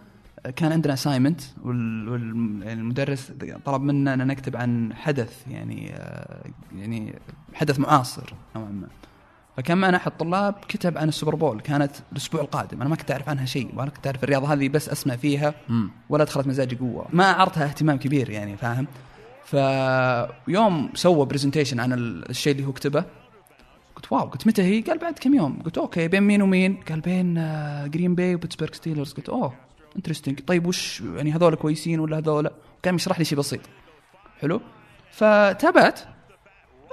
كان 0.55 0.71
عندنا 0.71 0.93
اساينمنت 0.93 1.41
والمدرس 1.63 3.31
طلب 3.65 3.81
منا 3.81 4.13
أن 4.13 4.27
نكتب 4.27 4.55
عن 4.55 4.93
حدث 4.93 5.47
يعني 5.47 5.93
آه، 5.95 6.43
يعني 6.77 7.15
حدث 7.53 7.79
معاصر 7.79 8.33
نوعا 8.55 8.69
ما. 8.71 8.87
فكان 9.57 9.77
معنا 9.77 9.97
أحد 9.97 10.11
الطلاب 10.11 10.53
كتب 10.67 10.97
عن 10.97 11.07
ال 11.09 11.13
Super 11.13 11.35
Bowl 11.35 11.59
كانت 11.61 11.91
الأسبوع 12.11 12.41
القادم 12.41 12.81
أنا 12.81 12.89
ما 12.89 12.95
كنت 12.95 13.11
أعرف 13.11 13.29
عنها 13.29 13.45
شيء 13.45 13.69
وأنا 13.75 13.89
كنت 13.89 14.07
أعرف 14.07 14.23
الرياضة 14.23 14.53
هذه 14.53 14.69
بس 14.69 14.89
أسمع 14.89 15.15
فيها. 15.15 15.53
ولا 16.09 16.23
دخلت 16.23 16.47
مزاجي 16.47 16.75
قوة. 16.75 17.05
ما 17.13 17.23
اعرتها 17.31 17.65
اهتمام 17.65 17.97
كبير 17.97 18.29
يعني 18.29 18.57
فاهم؟ 18.57 18.87
فيوم 19.45 20.89
سوى 20.93 21.25
presentation 21.25 21.79
عن 21.79 21.93
ال- 21.93 22.29
الشيء 22.29 22.53
اللي 22.53 22.65
هو 22.67 22.73
كتبه 22.73 23.05
قلت 23.95 24.11
wow 24.11 24.21
قلت 24.25 24.47
متى 24.47 24.61
هي؟ 24.61 24.81
قال 24.81 24.97
بعد 24.97 25.19
كم 25.19 25.33
يوم 25.33 25.61
قلت 25.65 25.77
okay 25.77 26.07
بين 26.07 26.23
مين 26.23 26.41
ومين؟ 26.41 26.77
قال 26.89 26.99
بين 27.01 27.37
آه، 27.37 27.87
Green 27.87 28.15
Bay 28.15 28.35
و 28.35 28.39
Pittsburgh 28.39 28.73
Steelers 28.73 29.13
قلت 29.13 29.29
أوه 29.29 29.53
interesting 29.95 30.39
طيب 30.39 30.65
وش 30.65 31.01
يعني 31.01 31.31
هذول 31.35 31.55
كويسين 31.55 31.99
ولا 31.99 32.17
هذول؟ 32.17 32.49
كان 32.83 32.95
يشرح 32.95 33.19
لي 33.19 33.25
شيء 33.25 33.37
بسيط 33.37 33.59
حلو؟ 34.41 34.61
فتابعت 35.11 35.99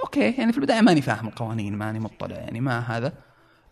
okay 0.03 0.31
يعني 0.31 0.51
في 0.51 0.57
البداية 0.57 0.81
ماني 0.81 1.01
فاهم 1.01 1.27
القوانين 1.27 1.75
ماني 1.75 1.99
مطلع 1.99 2.35
يعني 2.35 2.61
ما 2.61 2.79
هذا 2.79 3.13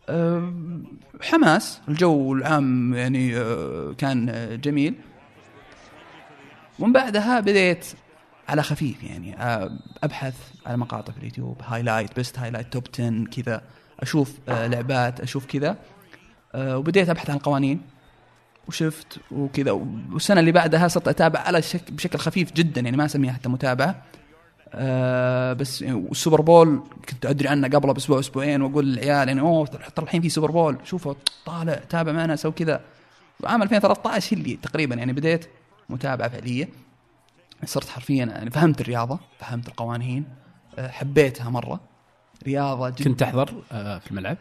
أم، 0.10 0.84
حماس 1.22 1.82
الجو 1.88 2.34
العام 2.34 2.94
يعني 2.94 3.38
أه، 3.38 3.94
كان 3.98 4.30
أه، 4.30 4.56
جميل 4.56 4.96
ومن 6.80 6.94
بعدها 6.94 7.40
بديت 7.40 7.86
على 8.50 8.64
خفيف 8.64 9.04
يعني 9.04 9.36
أبحث 10.04 10.36
على 10.66 10.78
مقاطع 10.78 11.14
في 11.14 11.20
اليوتيوب 11.20 11.62
highlight 11.68 12.16
best 12.16 12.40
highlight 12.40 12.74
top 12.74 12.84
10 12.94 13.24
كذا. 13.24 13.62
أشوف 14.00 14.38
لعبات 14.48 15.22
أشوف 15.22 15.46
كذا. 15.46 15.78
وبديت 16.56 17.10
أبحث 17.10 17.30
عن 17.30 17.36
القوانين 17.36 17.82
وشفت 18.68 19.20
وكذا. 19.32 19.72
والسنة 20.12 20.40
اللي 20.40 20.52
بعدها 20.52 20.88
صرت 20.88 21.08
أتابع 21.08 21.40
على 21.40 21.62
شك 21.62 21.92
بشكل 21.92 22.20
خفيف 22.20 22.54
جدا 22.54 22.82
يعني 22.82 22.98
ما 22.98 23.06
أسميها 23.06 23.34
حتى 23.34 23.50
متابعة. 23.50 24.02
آه 24.74 25.54
بس 25.54 25.82
وال 25.82 25.99
Super 25.99 26.42
Bowl 26.42 26.84
كنت 27.10 27.26
أدري 27.26 27.48
عنه 27.48 27.68
قبله 27.68 27.94
بأسبوع 27.94 28.20
أسبوعين 28.20 28.62
وأقول 28.62 28.86
للعيال 28.86 29.28
يعني 29.28 29.42
أوه 29.42 29.66
ترى 29.68 30.04
الحين 30.04 30.22
في 30.22 30.30
Super 30.30 30.52
Bowl 30.52 30.78
شوفوا 30.84 31.14
طالع 31.46 31.74
تابع 31.90 32.12
معنا 32.12 32.36
سوي 32.36 32.52
كذا. 32.52 32.82
عام 33.46 33.64
2013 33.64 34.36
هي 34.36 34.42
اللي 34.42 34.56
تقريبا 34.56 34.96
يعني 34.96 35.14
بديت 35.14 35.46
متابعة 35.90 36.30
فعليه 36.30 36.70
صرت 37.66 37.90
حرفيا 37.90 38.26
يعني 38.26 38.50
فهمت 38.52 38.82
الرياضة 38.82 39.20
فهمت 39.40 39.68
القوانين 39.68 40.26
آه، 40.78 40.88
حبيتها 40.88 41.50
مرة. 41.50 41.80
رياضة 42.44 42.90
جدا. 42.90 43.04
كنت 43.04 43.20
تحضر 43.20 43.54
آه، 43.72 43.98
في 44.00 44.12
الملعب؟ 44.12 44.38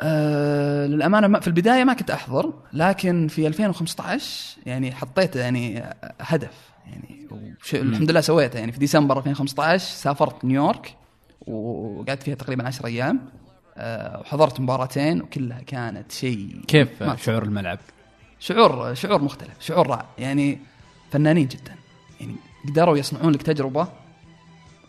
آه 0.00 0.86
للأمانة 0.86 1.26
ما 1.26 1.40
في 1.40 1.46
البداية 1.46 1.84
ما 1.84 1.94
كنت 1.94 2.10
أحضر 2.10 2.52
لكن 2.72 3.28
في 3.28 3.46
2015 3.46 4.58
يعني 4.66 4.92
حطيت 4.92 5.36
يعني 5.36 5.84
هدف 6.20 6.70
يعني 6.86 7.28
الحمد 7.74 8.10
لله 8.10 8.20
سويته 8.20 8.58
يعني. 8.58 8.72
في 8.72 8.78
ديسمبر 8.78 9.18
2015 9.18 9.84
سافرت 9.84 10.44
نيويورك 10.44 10.94
وقعدت 11.46 12.22
فيها 12.22 12.34
تقريبا 12.34 12.66
10 12.66 12.86
أيام 12.86 13.20
آه 13.76 14.20
وحضرت 14.20 14.60
مباراتين 14.60 15.22
وكلها 15.22 15.60
كانت 15.60 16.12
شيء 16.12 16.60
كيف 16.68 17.02
ما 17.02 17.12
آه، 17.12 17.16
شعور 17.16 17.42
الملعب؟ 17.42 17.78
شعور 18.40 18.94
شعور 18.94 19.22
مختلف 19.22 19.60
شعور 19.60 19.86
رائع 19.86 20.06
يعني 20.18 20.58
فنانين 21.10 21.48
جدا 21.48 21.74
يعني. 22.20 22.36
قدروا 22.68 22.96
يصنعون 22.96 23.32
لك 23.32 23.42
تجربة 23.42 23.88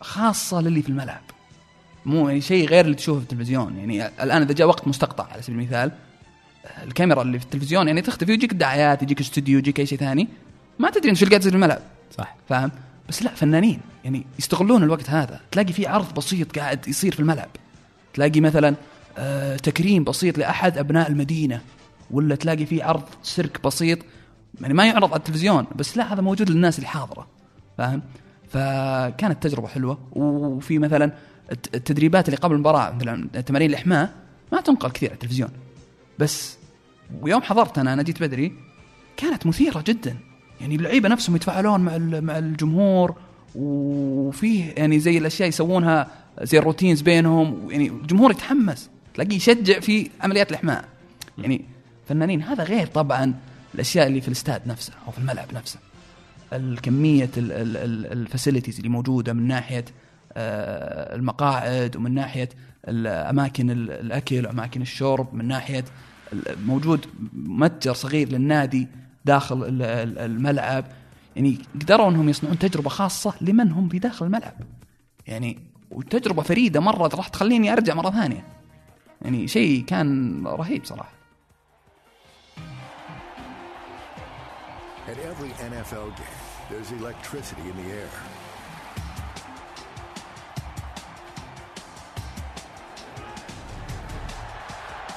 خاصة 0.00 0.60
للي 0.60 0.82
في 0.82 0.88
الملعب. 0.88 1.22
مو 2.06 2.28
يعني 2.28 2.40
شيء 2.40 2.68
غير 2.68 2.84
اللي 2.84 2.96
تشوفه 2.96 3.18
في 3.18 3.24
التلفزيون. 3.24 3.76
يعني 3.76 4.06
الآن 4.06 4.42
إذا 4.42 4.52
جاء 4.52 4.68
وقت 4.68 4.88
مستقطع 4.88 5.26
على 5.32 5.42
سبيل 5.42 5.58
المثال 5.58 5.92
الكاميرا 6.82 7.22
اللي 7.22 7.38
في 7.38 7.44
التلفزيون 7.44 7.86
يعني 7.86 8.02
تختفي 8.02 8.30
ويجيك 8.30 8.54
دعايات 8.54 9.02
يجيك 9.02 9.20
استوديو 9.20 9.58
يجيك 9.58 9.80
أي 9.80 9.86
شيء 9.86 9.98
ثاني. 9.98 10.28
ما 10.78 10.90
تدري 10.90 11.10
إيش 11.10 11.22
اللي 11.22 11.30
قاعد 11.30 11.40
يصير 11.40 11.50
في 11.52 11.56
الملعب. 11.56 11.82
صح. 12.18 12.36
فاهم؟ 12.48 12.70
بس 13.08 13.22
لا 13.22 13.34
فنانين. 13.34 13.80
يعني 14.04 14.26
يستغلون 14.38 14.82
الوقت 14.82 15.10
هذا. 15.10 15.40
تلاقي 15.50 15.72
في 15.72 15.86
عرض 15.86 16.14
بسيط 16.14 16.58
قاعد 16.58 16.88
يصير 16.88 17.14
في 17.14 17.20
الملعب. 17.20 17.48
تلاقي 18.14 18.40
مثلا 18.40 18.74
آه 19.18 19.56
تكريم 19.56 20.04
بسيط 20.04 20.38
لأحد 20.38 20.78
أبناء 20.78 21.10
المدينة. 21.10 21.60
ولا 22.10 22.34
تلاقي 22.34 22.66
في 22.66 22.82
عرض 22.82 23.02
سيرك 23.22 23.64
بسيط. 23.64 23.98
يعني 24.60 24.74
ما 24.74 24.86
يعرض 24.86 25.10
على 25.10 25.18
التلفزيون. 25.18 25.66
بس 25.76 25.96
لا 25.96 26.12
هذا 26.12 26.20
موجود 26.20 26.50
للناس 26.50 26.78
اللي 26.78 26.88
حاضره 26.88 27.26
فاهم؟ 27.80 28.02
فكانت 28.48 29.42
تجربة 29.42 29.68
حلوة. 29.68 29.98
وفي 30.12 30.78
مثلا 30.78 31.12
الت- 31.52 31.74
التدريبات 31.74 32.28
اللي 32.28 32.36
قبل 32.36 32.54
المباراة 32.54 32.90
مثلا 32.90 33.28
تمارين 33.40 33.70
الإحماء 33.70 34.12
ما 34.52 34.60
تنقل 34.60 34.90
كثير 34.90 35.08
على 35.08 35.14
التلفزيون. 35.14 35.48
بس 36.18 36.58
ويوم 37.22 37.42
حضرت 37.42 37.78
أنا 37.78 37.92
أنا 37.92 38.02
جيت 38.02 38.22
بدري 38.22 38.52
كانت 39.16 39.46
مثيرة 39.46 39.84
جدا. 39.86 40.16
يعني 40.60 40.74
اللعيبة 40.74 41.08
نفسهم 41.08 41.36
يتفاعلون 41.36 41.80
مع 41.80 41.98
مع 42.20 42.38
الجمهور 42.38 43.14
وفيه 43.54 44.72
يعني 44.76 44.98
زي 45.00 45.18
الأشياء 45.18 45.48
يسوونها 45.48 46.06
زي 46.42 46.58
ال 46.58 46.63
routines 46.63 47.00
بينهم. 47.00 47.70
يعني 47.70 47.88
الجمهور 47.88 48.30
يتحمس 48.30 48.90
تلاقيه 49.14 49.36
يشجع 49.36 49.80
في 49.80 50.10
عمليات 50.20 50.50
الإحماء. 50.50 50.84
يعني 51.38 51.64
فنانين 52.08 52.42
هذا 52.42 52.64
غير 52.64 52.86
طبعا 52.86 53.34
الأشياء 53.74 54.06
اللي 54.06 54.20
في 54.20 54.28
الاستاد 54.28 54.62
نفسه 54.66 54.92
أو 55.06 55.12
في 55.12 55.18
الملعب 55.18 55.46
نفسه. 55.54 55.78
الكمية 56.52 57.30
ال 57.36 57.49
facilities 57.49 58.76
اللي 58.76 58.88
موجودة 58.88 59.32
من 59.32 59.46
ناحية 59.48 59.84
آه، 60.32 61.14
المقاعد 61.16 61.96
ومن 61.96 62.14
ناحية 62.14 62.48
الاماكن 62.88 63.70
ال- 63.70 63.90
الأكل 63.90 64.46
وأماكن 64.46 64.82
الشرب 64.82 65.34
من 65.34 65.48
ناحية 65.48 65.84
موجود 66.66 67.06
متجر 67.32 67.94
صغير 67.94 68.28
للنادي 68.28 68.88
داخل 69.24 69.64
ال- 69.64 69.82
ال- 69.82 70.18
الملعب. 70.18 70.84
يعني 71.36 71.58
قدروا 71.74 72.08
انهم 72.10 72.28
يصنعون 72.28 72.58
تجربة 72.58 72.88
خاصة 72.90 73.34
لمن 73.40 73.72
هم 73.72 73.88
في 73.88 73.98
داخل 73.98 74.26
الملعب. 74.26 74.54
يعني 75.26 75.58
وتجربة 75.90 76.42
فريدة 76.42 76.80
مرة 76.80 77.10
راح 77.16 77.28
تخليني 77.28 77.72
أرجع 77.72 77.94
مرة 77.94 78.10
ثانية. 78.10 78.44
يعني 79.22 79.48
شيء 79.48 79.84
كان 79.84 80.42
رهيب 80.46 80.84
صراحة. 80.84 81.12
At 85.10 85.18
every 85.18 85.50
NFL 85.70 86.08
game, 86.16 86.38
there's 86.70 86.90
electricity 86.92 87.62
in 87.62 87.76
the 87.82 87.88
air. 88.00 88.08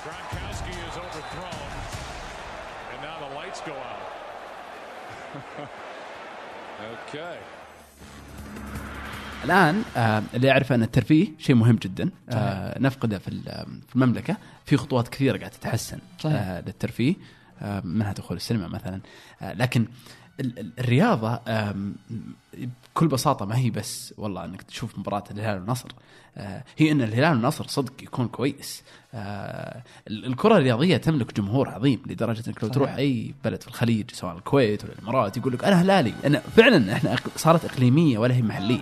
Gronkowski 0.05 0.73
is 0.89 0.95
overthrown, 1.05 1.69
and 2.91 2.99
now 3.07 3.15
the 3.25 3.31
lights 3.39 3.61
go 3.61 3.73
out. 3.91 4.07
okay. 6.93 7.37
الآن 9.43 9.83
آه 9.97 10.23
اللي 10.33 10.47
يعرف 10.47 10.73
أن 10.73 10.83
الترفيه 10.83 11.27
شيء 11.39 11.55
مهم 11.55 11.75
جدا 11.75 12.09
آه 12.29 12.79
نفقده 12.79 13.19
في 13.19 13.27
ال- 13.27 13.65
في 13.89 13.95
المملكة 13.95 14.37
في 14.65 14.77
خطوات 14.77 15.07
كثيرة 15.07 15.37
قاعدة 15.37 15.53
تتحسن 15.55 15.99
صحيح. 16.19 16.35
آه 16.41 16.61
للترفيه 16.61 17.15
منها 17.83 18.13
دخول 18.13 18.37
السينما 18.37 18.67
مثلا. 18.67 18.99
آه 19.41 19.53
لكن 19.53 19.87
ال- 20.39 20.59
ال- 20.59 20.71
الرياضة 20.79 21.39
آم، 21.47 21.95
بكل 22.95 23.07
بساطة 23.07 23.45
ما 23.45 23.57
هي 23.57 23.69
بس 23.69 24.13
والله 24.17 24.45
إنك 24.45 24.61
تشوف 24.61 24.99
مباراة 24.99 25.23
الهلال 25.31 25.59
والنصر. 25.59 25.89
آه 26.37 26.63
هي 26.77 26.91
إن 26.91 27.01
الهلال 27.01 27.31
والنصر 27.31 27.67
صدق 27.67 28.03
يكون 28.03 28.27
كويس. 28.27 28.83
آه 29.13 29.83
ال- 30.07 30.25
الكرة 30.25 30.57
الرياضية 30.57 30.97
تملك 30.97 31.33
جمهور 31.37 31.69
عظيم 31.69 32.01
لدرجة 32.07 32.43
إنك 32.47 32.63
لو. 32.63 32.69
تروح 32.69 32.95
أي 32.95 33.33
بلد 33.43 33.61
في 33.61 33.67
الخليج 33.67 34.11
سواء 34.11 34.37
الكويت 34.37 34.83
ولا 34.83 34.93
الإمارات 34.93 35.37
يقول 35.37 35.53
لك 35.53 35.63
أنا 35.63 35.81
هلالي. 35.81 36.13
أنا 36.25 36.39
فعلا 36.39 36.93
إحنا 36.93 37.15
صارت 37.35 37.65
إقليمية 37.65 38.17
ولا 38.17 38.33
هي 38.35 38.41
محلية. 38.41 38.81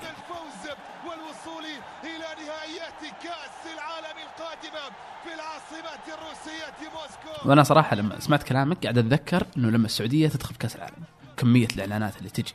وأنا 7.46 7.64
صراحة 7.64 7.96
لما 7.96 8.20
سمعت 8.20 8.44
كلامك 8.44 8.84
قاعد 8.84 8.98
أتذكر 8.98 9.48
إنه 9.58 9.70
لما 9.70 9.86
السعودية 9.86 10.28
تدخل 10.28 10.56
كأس 10.56 10.76
العالم 10.76 11.04
كمية 11.38 11.68
الإعلانات 11.76 12.18
اللي 12.18 12.30
تجي 12.30 12.54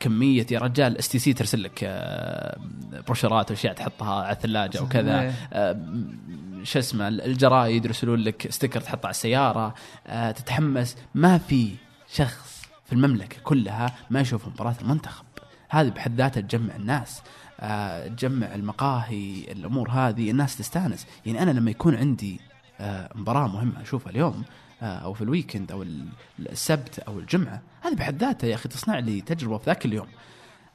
كمية 0.00 0.46
يا 0.50 0.58
رجال 0.58 0.98
اس 0.98 1.08
تي 1.08 1.18
سي 1.18 1.32
ترسل 1.32 1.62
لك 1.62 1.80
آه، 1.84 2.58
brochures 3.06 3.46
ات 3.46 3.50
وأشياء 3.50 3.74
تحطها 3.74 4.22
على 4.24 4.32
الثلاجة 4.32 4.82
وكذا. 4.82 5.34
آه، 5.52 5.80
شو 6.62 6.78
اسمه 6.78 7.08
الجرايد 7.08 7.84
يرسلون 7.84 8.18
لك 8.18 8.50
sticker 8.50 8.80
تحطه 8.80 9.06
على 9.06 9.10
السيارة 9.10 9.74
آه، 10.06 10.30
تتحمس. 10.30 10.96
ما 11.14 11.38
في 11.38 11.74
شخص 12.12 12.62
في 12.86 12.92
المملكة 12.92 13.36
كلها 13.42 13.94
ما 14.10 14.20
يشوف 14.20 14.48
مباراة 14.48 14.74
المنتخب. 14.82 15.24
هذه 15.68 15.88
بحد 15.88 16.16
ذاتها 16.16 16.40
تجمع 16.40 16.76
الناس 16.76 17.22
تجمع 18.06 18.54
المقاهي 18.54 19.52
الأمور 19.52 19.90
هذه 19.90 20.30
الناس 20.30 20.56
تستانس. 20.56 21.06
يعني 21.26 21.42
أنا 21.42 21.50
لما 21.50 21.70
يكون 21.70 21.94
عندي 21.94 22.40
مباراة 23.14 23.46
مهمة 23.48 23.82
أشوفها 23.82 24.10
اليوم 24.10 24.42
آه، 24.82 24.84
أو 24.98 25.12
في 25.14 25.22
الويكند 25.22 25.72
أو 25.72 25.82
ال- 25.82 26.06
السبت 26.38 26.98
أو 26.98 27.18
الجمعة. 27.18 27.60
هذه 27.82 27.94
بحد 27.94 28.18
ذاتها 28.24 28.48
يا 28.48 28.54
أخي 28.54 28.68
تصنع 28.68 28.98
لي 28.98 29.20
تجربه 29.20 29.58
في 29.58 29.64
ذاك 29.66 29.86
اليوم. 29.86 30.06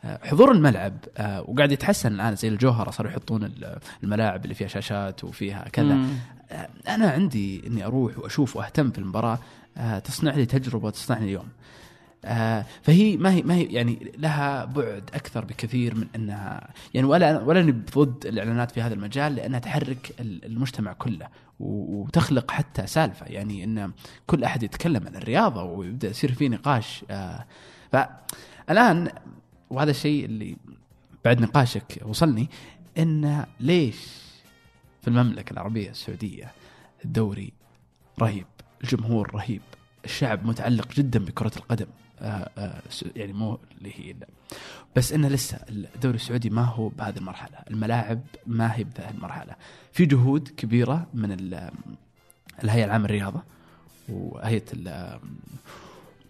آه، 0.03 0.19
حضور 0.27 0.51
الملعب 0.51 0.93
آه، 1.17 1.41
وقاعد 1.41 1.71
يتحسن 1.71 2.13
الآن 2.13 2.35
زي 2.35 2.47
الجوهرة 2.47 2.91
صاروا 2.91 3.11
يحطون 3.11 3.43
ال- 3.43 3.79
الملاعب 4.03 4.43
اللي 4.43 4.55
فيها 4.55 4.67
شاشات 4.67 5.23
وفيها 5.23 5.69
كذا. 5.73 5.93
مم. 5.93 6.09
آه، 6.51 6.69
أنا 6.87 7.09
عندي 7.09 7.67
إني 7.67 7.85
أروح 7.85 8.19
وأشوف 8.19 8.55
وأهتم 8.55 8.91
في 8.91 8.97
المباراة 8.97 9.39
آه، 9.77 9.99
تصنع 9.99 10.35
لي 10.35 10.45
تجربه 10.45 10.89
تصنع 10.89 11.17
لي 11.17 11.25
اليوم 11.25 11.47
آه، 12.27 12.65
فهي 12.83 13.17
ما 13.17 13.31
هي 13.31 13.41
ما 13.41 13.55
هي 13.55 13.63
يعني 13.63 14.11
لها 14.17 14.65
بعد 14.65 15.09
أكثر 15.13 15.45
بكثير 15.45 15.95
من 15.95 16.07
انها 16.15 16.69
يعني 16.93 17.07
ولا 17.07 17.41
ولا 17.41 17.59
اني 17.59 17.71
ضد 17.71 18.25
الإعلانات 18.25 18.71
في 18.71 18.81
هذا 18.81 18.93
المجال 18.93 19.35
لأنها 19.35 19.59
تحرك 19.59 20.11
ال- 20.19 20.45
المجتمع 20.45 20.93
كله 20.93 21.27
وتخلق 21.59 22.51
حتى 22.51 22.87
سالفة. 22.87 23.25
يعني 23.25 23.63
إن 23.63 23.91
كل 24.27 24.43
أحد 24.43 24.63
يتكلم 24.63 25.07
عن 25.07 25.15
الرياضة 25.15 25.63
ويبدأ 25.63 26.09
يصير 26.09 26.33
في 26.33 26.49
نقاش 26.49 27.05
آه، 27.11 27.45
فالان 27.91 29.11
وهذا 29.69 29.91
الشيء 29.91 30.25
اللي 30.25 30.57
بعد 31.25 31.41
نقاشك 31.41 31.99
وصلني 32.05 32.49
إن 32.97 33.45
ليش 33.59 33.95
في 35.01 35.07
المملكة 35.07 35.53
العربية 35.53 35.89
السعودية 35.89 36.51
الدوري 37.05 37.53
رهيب 38.21 38.45
الجمهور 38.83 39.31
رهيب 39.35 39.61
الشعب 40.05 40.45
متعلق 40.45 40.93
جدا 40.93 41.19
بكرة 41.19 41.51
القدم؟ 41.57 41.85
يعني 43.15 43.33
مو 43.33 43.59
اللي 43.77 43.91
هي 43.95 44.13
لا. 44.13 44.27
بس 44.95 45.11
إنه 45.13 45.27
لسه 45.27 45.59
الدوري 45.69 46.15
السعودي 46.15 46.49
ما 46.49 46.61
هو 46.63 46.87
بهذه 46.89 47.17
المرحلة. 47.17 47.57
الملاعب 47.71 48.21
ما 48.47 48.75
هي 48.75 48.83
بهذه 48.83 49.09
المرحلة. 49.09 49.55
في 49.91 50.05
جهود 50.05 50.47
كبيرة 50.47 51.07
من 51.13 51.31
ال- 51.31 51.71
الهيئة 52.63 52.85
العامة 52.85 53.07
للرياضة 53.07 53.43
وهيئة 54.09 54.63
ال- 54.73 55.19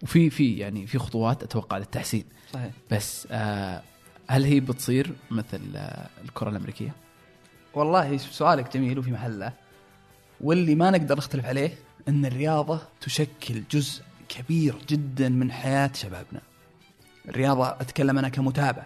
وفي 0.02 0.30
في 0.30 0.56
يعني 0.58 0.86
في 0.86 0.98
خطوات 0.98 1.42
أتوقع 1.42 1.78
للتحسين. 1.78 2.24
صحيح. 2.52 2.70
بس 2.90 3.28
آه 3.30 3.82
هل 4.28 4.44
هي 4.44 4.60
بتصير 4.60 5.12
مثل 5.30 5.60
آه 5.76 6.06
الكرة 6.24 6.50
الأمريكية؟ 6.50 6.94
والله 7.74 8.16
سؤالك 8.16 8.74
جميل 8.76 8.98
وفي 8.98 9.10
محله. 9.10 9.52
واللي 10.40 10.74
ما 10.74 10.90
نقدر 10.90 11.16
نختلف 11.18 11.44
عليه 11.46 11.74
إن 12.08 12.26
الرياضة 12.26 12.80
تشكل 13.00 13.62
جزء 13.70 14.02
كبير 14.28 14.74
جدا 14.88 15.28
من 15.28 15.52
حياة 15.52 15.90
شبابنا. 15.94 16.40
الرياضة 17.28 17.68
أتكلم 17.68 18.18
أنا 18.18 18.28
كمتابع. 18.28 18.82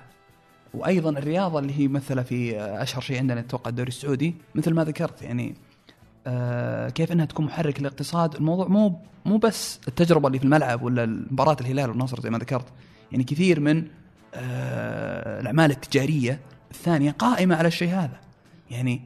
وأيضا 0.75 1.11
الرياضة 1.11 1.59
اللي 1.59 1.79
هي 1.79 1.89
مثلا 1.89 2.23
في 2.23 2.61
أشهر 2.61 3.01
شيء 3.01 3.19
عندنا 3.19 3.41
أتوقع 3.41 3.69
الدوري 3.71 3.89
السعودي 3.89 4.35
مثل 4.55 4.75
ما 4.75 4.85
ذكرت 4.85 5.23
يعني 5.23 5.55
آه 6.27 6.89
كيف 6.89 7.13
إنها 7.13 7.25
تكون 7.25 7.47
محرك 7.47 7.81
للاقتصاد. 7.81 8.35
الموضوع 8.35 8.69
مو 8.69 9.01
مو 9.25 9.37
بس 9.37 9.81
التجربة 9.89 10.27
اللي 10.27 10.39
في 10.39 10.45
الملعب 10.45 10.83
ولا 10.83 11.07
مباراه 11.07 11.57
الهلال 11.61 11.91
والنصر 11.91 12.21
زي 12.21 12.31
ما 12.31 12.39
ذكرت. 12.39 12.67
يعني 13.13 13.25
كثير 13.25 13.61
من 13.61 13.85
آه 14.35 15.41
الأعمال 15.41 15.71
التجارية 15.71 16.41
الثانية 16.71 17.11
قائمة 17.11 17.57
على 17.57 17.69
الشيء 17.69 17.89
هذا. 17.89 18.21
يعني 18.71 19.01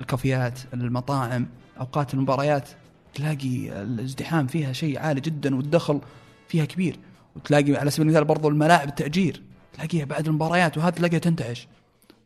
الكافيات 0.00 0.58
المطاعم 0.74 1.46
أوقات 1.80 2.14
المباريات. 2.14 2.68
تلاقي 3.14 3.82
الازدحام 3.82 4.46
فيها 4.46 4.72
شيء 4.72 4.98
عالي 4.98 5.20
جدا 5.20 5.56
والدخل 5.56 6.00
فيها 6.48 6.64
كبير. 6.64 6.96
وتلاقي 7.36 7.76
على 7.76 7.90
سبيل 7.90 8.06
المثال 8.06 8.24
برضو 8.24 8.48
الملاعب 8.48 8.88
التأجير. 8.88 9.42
تلاقيها 9.72 10.04
بعد 10.04 10.26
المباريات 10.26 10.78
وهذا 10.78 10.90
تلاقيها 10.90 11.18
تنتعش. 11.18 11.68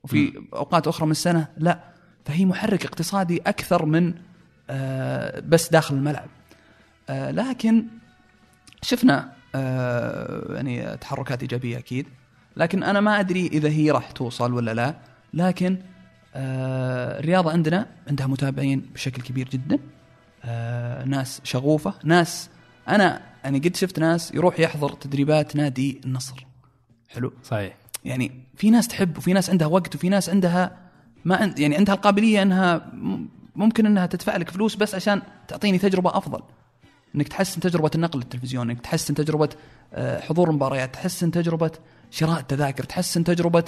وفي 0.04 0.42
أوقات 0.52 0.88
أخرى 0.88 1.06
من 1.06 1.12
السنة 1.12 1.48
لا. 1.58 1.80
فهي 2.24 2.44
محرك 2.44 2.84
اقتصادي 2.84 3.40
أكثر 3.46 3.86
من 3.86 4.14
آه، 4.70 5.40
بس 5.40 5.68
داخل 5.68 5.94
الملعب. 5.94 6.28
آه، 7.08 7.30
لكن 7.30 7.84
شفنا 8.82 9.32
آه، 9.54 10.54
يعني 10.54 10.96
تحركات 10.96 11.42
إيجابية 11.42 11.78
أكيد. 11.78 12.06
لكن 12.56 12.82
أنا 12.82 13.00
ما 13.00 13.20
أدري 13.20 13.46
إذا 13.46 13.68
هي 13.68 13.90
راح 13.90 14.10
توصل 14.10 14.52
ولا 14.52 14.74
لا. 14.74 14.94
لكن 15.34 15.78
آه، 16.34 17.20
الرياضة 17.20 17.52
عندنا 17.52 17.86
عندها 18.08 18.26
متابعين 18.26 18.80
بشكل 18.94 19.22
كبير 19.22 19.48
جدا. 19.48 19.78
آه، 20.44 21.04
ناس 21.04 21.40
شغوفة. 21.44 21.94
ناس 22.04 22.50
أنا 22.88 23.20
يعني 23.44 23.58
قد 23.58 23.76
شفت 23.76 23.98
ناس 23.98 24.34
يروح 24.34 24.60
يحضر 24.60 24.92
تدريبات 24.92 25.56
نادي 25.56 26.00
النصر. 26.04 26.46
حلو؟ 27.08 27.32
صحيح. 27.44 27.76
يعني 28.04 28.32
في 28.56 28.70
ناس 28.70 28.88
تحب 28.88 29.18
وفي 29.18 29.32
ناس 29.32 29.50
عندها 29.50 29.66
وقت 29.66 29.94
وفي 29.94 30.08
ناس 30.08 30.28
عندها 30.28 30.76
ما 31.24 31.36
عند 31.36 31.58
يعني 31.58 31.76
عندها 31.76 31.94
القابلية 31.94 32.42
إنها 32.42 32.90
ممكن 33.56 33.86
إنها 33.86 34.06
تدفع 34.06 34.36
لك 34.36 34.50
فلوس 34.50 34.76
بس 34.76 34.94
عشان 34.94 35.22
تعطيني 35.48 35.78
تجربة 35.78 36.16
أفضل. 36.18 36.42
إنك 37.14 37.28
تحسن 37.28 37.60
تجربة 37.60 37.90
النقل 37.94 38.18
للتلفزيون 38.18 38.70
إنك 38.70 38.80
تحسن 38.80 39.14
تجربة 39.14 39.48
آه، 39.94 40.20
حضور 40.20 40.48
المباريات 40.50 40.94
تحسن 40.94 41.30
تجربة 41.30 41.70
شراء 42.10 42.40
التذاكر 42.40 42.84
تحسن 42.84 43.24
تجربة 43.24 43.64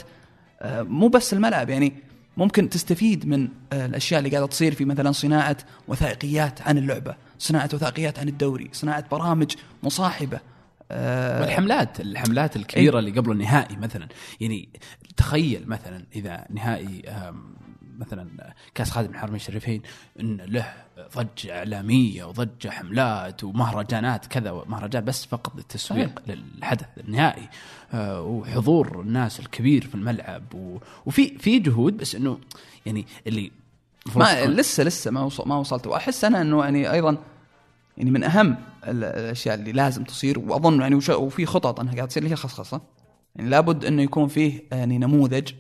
آه، 0.61 0.83
مو 0.83 1.09
بس 1.09 1.33
الملعب. 1.33 1.71
يعني 1.71 1.93
ممكن 2.37 2.69
تستفيد 2.69 3.27
من 3.27 3.49
آه، 3.73 3.87
الأشياء 3.87 4.19
اللي 4.19 4.31
قاعدة 4.31 4.47
تصير 4.47 4.75
في 4.75 4.85
مثلا 4.85 5.13
صناعة 5.13 5.57
وثائقيات 5.89 6.63
عن 6.63 6.79
اللعبة 6.79 7.15
صناعة 7.39 7.69
وثائقيات 7.75 8.19
عن 8.19 8.29
الدوري 8.29 8.69
صناعة 8.73 9.05
برامج 9.11 9.55
مصاحبة 9.83 10.41
آه، 10.91 11.41
والحملات 11.41 12.01
الحملات 12.01 12.57
الكبيرة 12.57 12.99
اللي 12.99 13.11
قبل 13.11 13.33
النهائي 13.33 13.77
مثلا. 13.77 14.09
يعني 14.41 14.69
تخيل 15.17 15.69
مثلا 15.69 16.05
إذا 16.17 16.47
نهائي 16.51 17.03
مثلا 17.99 18.55
كاس 18.75 18.91
خادم 18.91 19.11
الحرمين 19.11 19.37
الشريفين 19.37 19.83
إن 20.21 20.37
له 20.37 20.73
ضجة 21.17 21.59
إعلامية 21.59 22.25
وضجة 22.25 22.69
حملات 22.69 23.45
ومهرجانات 23.45 24.27
كذا 24.27 24.63
مهرجان 24.67 25.05
بس 25.05 25.25
فقط 25.25 25.57
للتسويق 25.57 26.23
للحدث 26.27 26.87
النهائي. 26.99 27.49
آه، 27.95 28.23
وحضور 28.23 29.01
الناس 29.01 29.41
الكبير 29.41 29.87
في 29.87 29.95
الملعب 29.95 30.43
وفي 31.07 31.39
في 31.39 31.59
جهود 31.59 31.97
بس 31.97 32.15
إنه 32.15 32.39
يعني 32.87 33.07
اللي 33.27 33.53
ما 34.17 34.25
لسه 34.47 34.85
لسه 34.85 35.11
ما 35.11 35.21
وصل 35.23 35.49
ما 35.49 35.57
وصلت. 35.57 35.87
وأحس 35.87 36.25
أنا 36.25 36.41
إنه 36.43 36.65
يعني 36.65 36.93
أيضا 36.93 37.19
يعني 37.97 38.11
من 38.11 38.25
أهم 38.25 38.57
ال- 38.85 39.05
الأشياء 39.05 39.55
اللي 39.55 39.73
لازم 39.73 40.05
تصير 40.05 40.39
وأظن 40.39 40.81
يعني 40.81 40.95
وفي 41.09 41.47
خطط 41.47 41.81
أنها 41.81 41.95
قاعد 41.95 42.09
تصير 42.09 42.23
اللي 42.23 42.31
هي 42.31 42.35
الخصخصة. 42.35 42.81
يعني 43.37 43.51
لابد 43.51 43.85
إنه 43.85 44.03
يكون 44.03 44.29
فيه 44.29 44.63
يعني 44.73 44.99
نموذج 44.99 45.53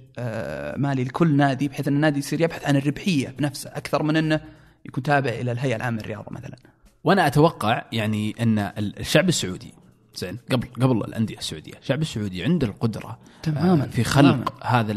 مالي 0.76 1.04
لكل 1.04 1.36
نادي 1.36 1.68
بحيث 1.68 1.88
أن 1.88 1.94
النادي 1.94 2.18
يصير 2.18 2.40
يبحث 2.40 2.64
عن 2.64 2.76
الربحية 2.76 3.28
بنفسه 3.28 3.70
أكثر 3.70 4.02
من 4.02 4.16
أنه 4.16 4.40
يكون 4.86 5.02
تابع 5.02 5.30
إلى 5.30 5.52
الهيئة 5.52 5.76
العامة 5.76 5.98
للرياضة 6.02 6.26
مثلا. 6.30 6.56
وأنا 7.04 7.26
أتوقع 7.26 7.84
يعني 7.92 8.34
أن 8.40 8.58
الشعب 8.78 9.28
السعودي 9.28 9.74
زين 10.14 10.38
قبل 10.52 10.68
قبل 10.80 10.96
الأندية 10.96 11.38
السعودية، 11.38 11.72
الشعب 11.82 12.02
السعودي 12.02 12.44
عنده 12.44 12.66
القدرة 12.66 13.18
تماماً، 13.42 13.84
آه، 13.84 13.86
في 13.86 14.04
خلق 14.04 14.58
تماماً. 14.60 14.80
هذا 14.80 14.92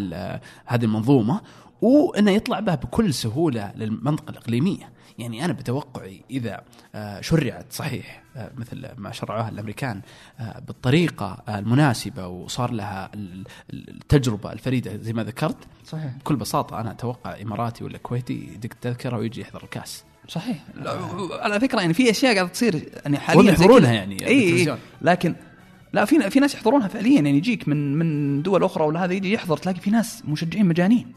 هذه 0.66 0.86
المنظومة 0.86 1.42
وإنه 1.82 2.32
يطلع 2.32 2.60
بها 2.60 2.76
بكل 2.76 3.14
سهولة 3.14 3.72
للمنطقة 3.76 4.30
الإقليمية، 4.32 4.90
يعني 5.18 5.46
أنا 5.46 5.54
بتوقعي 5.54 6.22
إذا 6.32 6.62
آه، 6.96 7.22
شرعت 7.22 7.66
صحيح 7.72 8.24
آه، 8.36 8.52
مثل 8.58 8.88
ما 8.98 9.12
شرعوها 9.12 9.50
الأمريكان 9.50 10.02
آه، 10.40 10.60
بالطريقة 10.68 11.44
المناسبة 11.50 12.28
وصار 12.28 12.72
لها 12.72 13.10
ال- 13.14 13.44
التجربة 13.74 14.52
الفريدة 14.52 14.98
زي 14.98 15.14
ما 15.14 15.24
ذكرت 15.24 15.58
صحيح. 15.86 16.12
بكل 16.20 16.36
بساطة 16.36 16.80
أنا 16.82 16.92
أتوقع 16.92 17.42
إماراتي 17.42 17.84
ولا 17.84 17.98
كويتي 17.98 18.34
يدق 18.54 18.70
تذكرة 18.82 19.18
ويجي 19.18 19.42
يحضر 19.42 19.64
الكاس. 19.64 20.04
صحيح. 20.28 20.64
على 21.32 21.60
فكرة 21.60 21.82
يعني 21.82 21.94
في 21.94 22.10
أشياء 22.10 22.34
قاعدة 22.36 22.50
تصير 22.50 22.90
يعني 23.04 23.18
حاليا 23.18 23.52
يحضرونها. 23.52 23.94
يعني 23.94 24.28
إي 24.28 24.78
لكن 25.02 25.36
لا 25.94 26.06
في 26.06 26.30
في 26.30 26.40
ناس 26.40 26.54
يحضرونها 26.56 26.88
فعليا 26.88 27.16
يعني 27.16 27.38
يجيك 27.38 27.68
من 27.68 27.96
من 27.98 28.42
دول 28.42 28.64
أخرى 28.64 28.84
ولا 28.86 29.06
هذا 29.06 29.14
يجي 29.14 29.34
يحضر 29.34 29.58
تلاقي 29.58 29.80
في 29.80 29.90
ناس 29.90 30.24
مشجعين 30.28 30.66
مجانين. 30.66 31.14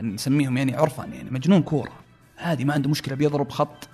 نسميهم 0.00 0.56
يعني 0.56 0.74
عرفا 0.76 1.04
يعني. 1.04 1.30
مجنون 1.30 1.62
كورة. 1.62 1.92
عادي 2.38 2.64
ما 2.64 2.74
عنده 2.74 2.90
مشكلة 2.90 3.14
بيضرب 3.14 3.50
خط 3.50 3.88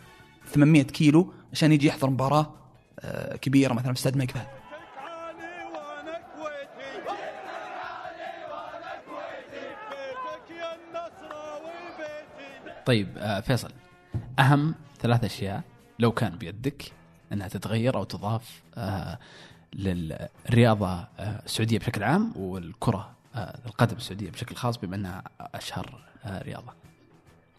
800 0.46 0.82
كيلو 0.82 1.32
عشان 1.52 1.72
يجي 1.72 1.86
يحضر 1.86 2.10
مباراة 2.10 2.54
آه، 3.00 3.36
كبيرة 3.36 3.72
مثلا 3.72 3.92
في 3.92 3.98
استاد 3.98 4.12
الملك 4.12 4.30
فهد 4.30 4.46
طيب 12.86 13.08
آه، 13.18 13.40
فيصل 13.40 13.70
أهم 14.38 14.74
ثلاث 15.00 15.24
أشياء 15.24 15.62
لو 15.98 16.12
كان 16.12 16.36
بيدك 16.36 16.92
أنها 17.32 17.48
تتغير 17.48 17.96
أو 17.96 18.04
تضاف 18.04 18.62
آه، 18.76 19.18
للرياضة 19.74 21.06
السعودية 21.20 21.78
بشكل 21.78 22.02
عام 22.02 22.32
والكرة 22.36 23.10
القدم 23.66 23.96
السعودية 23.96 24.30
بشكل 24.30 24.54
خاص 24.56 24.78
بما 24.78 24.96
أنها 24.96 25.22
أشهر 25.40 25.98
آه، 26.24 26.42
رياضة. 26.42 26.72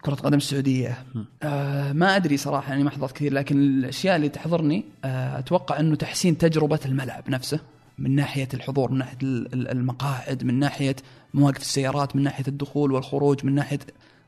كرة 0.02 0.14
قدم 0.14 0.36
السعودية 0.36 1.04
آه 1.42 1.92
ما 1.92 2.16
أدري 2.16 2.36
صراحة 2.36 2.70
يعني 2.70 2.84
ما 2.84 2.90
حضرت 2.90 3.12
كثير 3.12 3.32
لكن 3.32 3.56
الأشياء 3.58 4.16
اللي 4.16 4.28
تحضرني 4.28 4.84
آه 5.04 5.38
أتوقع 5.38 5.80
أنه 5.80 5.96
تحسين 5.96 6.38
تجربة 6.38 6.80
الملعب 6.84 7.30
نفسه 7.30 7.60
من 7.98 8.14
ناحية 8.14 8.48
الحضور 8.54 8.90
من 8.90 8.98
ناحية 8.98 9.18
ال- 9.22 9.54
ال- 9.54 9.68
المقاعد 9.68 10.44
من 10.44 10.58
ناحية 10.58 10.96
مواقف 11.34 11.60
السيارات 11.60 12.16
من 12.16 12.22
ناحية 12.22 12.44
الدخول 12.48 12.92
والخروج 12.92 13.44
من 13.46 13.54
ناحية 13.54 13.78